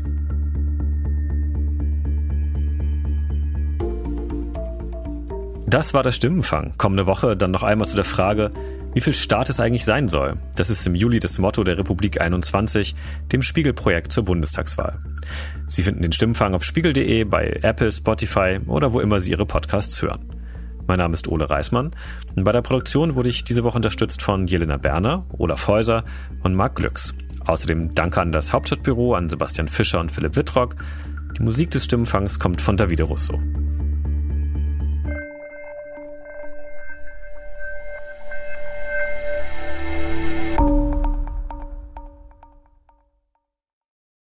Das 5.67 5.93
war 5.93 6.03
der 6.03 6.11
Stimmenfang. 6.11 6.73
Kommende 6.77 7.05
Woche 7.05 7.37
dann 7.37 7.51
noch 7.51 7.63
einmal 7.63 7.87
zu 7.87 7.95
der 7.95 8.03
Frage, 8.03 8.51
wie 8.93 9.01
viel 9.01 9.13
Staat 9.13 9.49
es 9.49 9.59
eigentlich 9.59 9.85
sein 9.85 10.09
soll. 10.09 10.35
Das 10.55 10.69
ist 10.69 10.85
im 10.85 10.95
Juli 10.95 11.19
das 11.19 11.39
Motto 11.39 11.63
der 11.63 11.77
Republik 11.77 12.19
21, 12.19 12.95
dem 13.31 13.41
Spiegelprojekt 13.41 14.11
zur 14.11 14.25
Bundestagswahl. 14.25 14.99
Sie 15.67 15.83
finden 15.83 16.01
den 16.01 16.11
Stimmfang 16.11 16.53
auf 16.53 16.63
spiegel.de, 16.63 17.23
bei 17.23 17.59
Apple, 17.61 17.91
Spotify 17.91 18.59
oder 18.67 18.93
wo 18.93 18.99
immer 18.99 19.19
Sie 19.19 19.31
Ihre 19.31 19.45
Podcasts 19.45 20.01
hören. 20.01 20.25
Mein 20.87 20.97
Name 20.97 21.13
ist 21.13 21.27
Ole 21.27 21.49
Reismann 21.49 21.91
und 22.35 22.43
bei 22.43 22.51
der 22.51 22.61
Produktion 22.61 23.15
wurde 23.15 23.29
ich 23.29 23.43
diese 23.43 23.63
Woche 23.63 23.77
unterstützt 23.77 24.21
von 24.21 24.47
Jelena 24.47 24.77
Berner, 24.77 25.25
Olaf 25.37 25.67
Häuser 25.67 26.03
und 26.43 26.55
Marc 26.55 26.75
Glücks. 26.75 27.13
Außerdem 27.45 27.95
danke 27.95 28.21
an 28.21 28.31
das 28.31 28.51
Hauptstadtbüro, 28.51 29.15
an 29.15 29.29
Sebastian 29.29 29.67
Fischer 29.67 29.99
und 29.99 30.11
Philipp 30.11 30.35
Wittrock. 30.35 30.75
Die 31.37 31.43
Musik 31.43 31.71
des 31.71 31.85
Stimmfangs 31.85 32.39
kommt 32.39 32.61
von 32.61 32.77
Davide 32.77 33.03
Russo. 33.03 33.39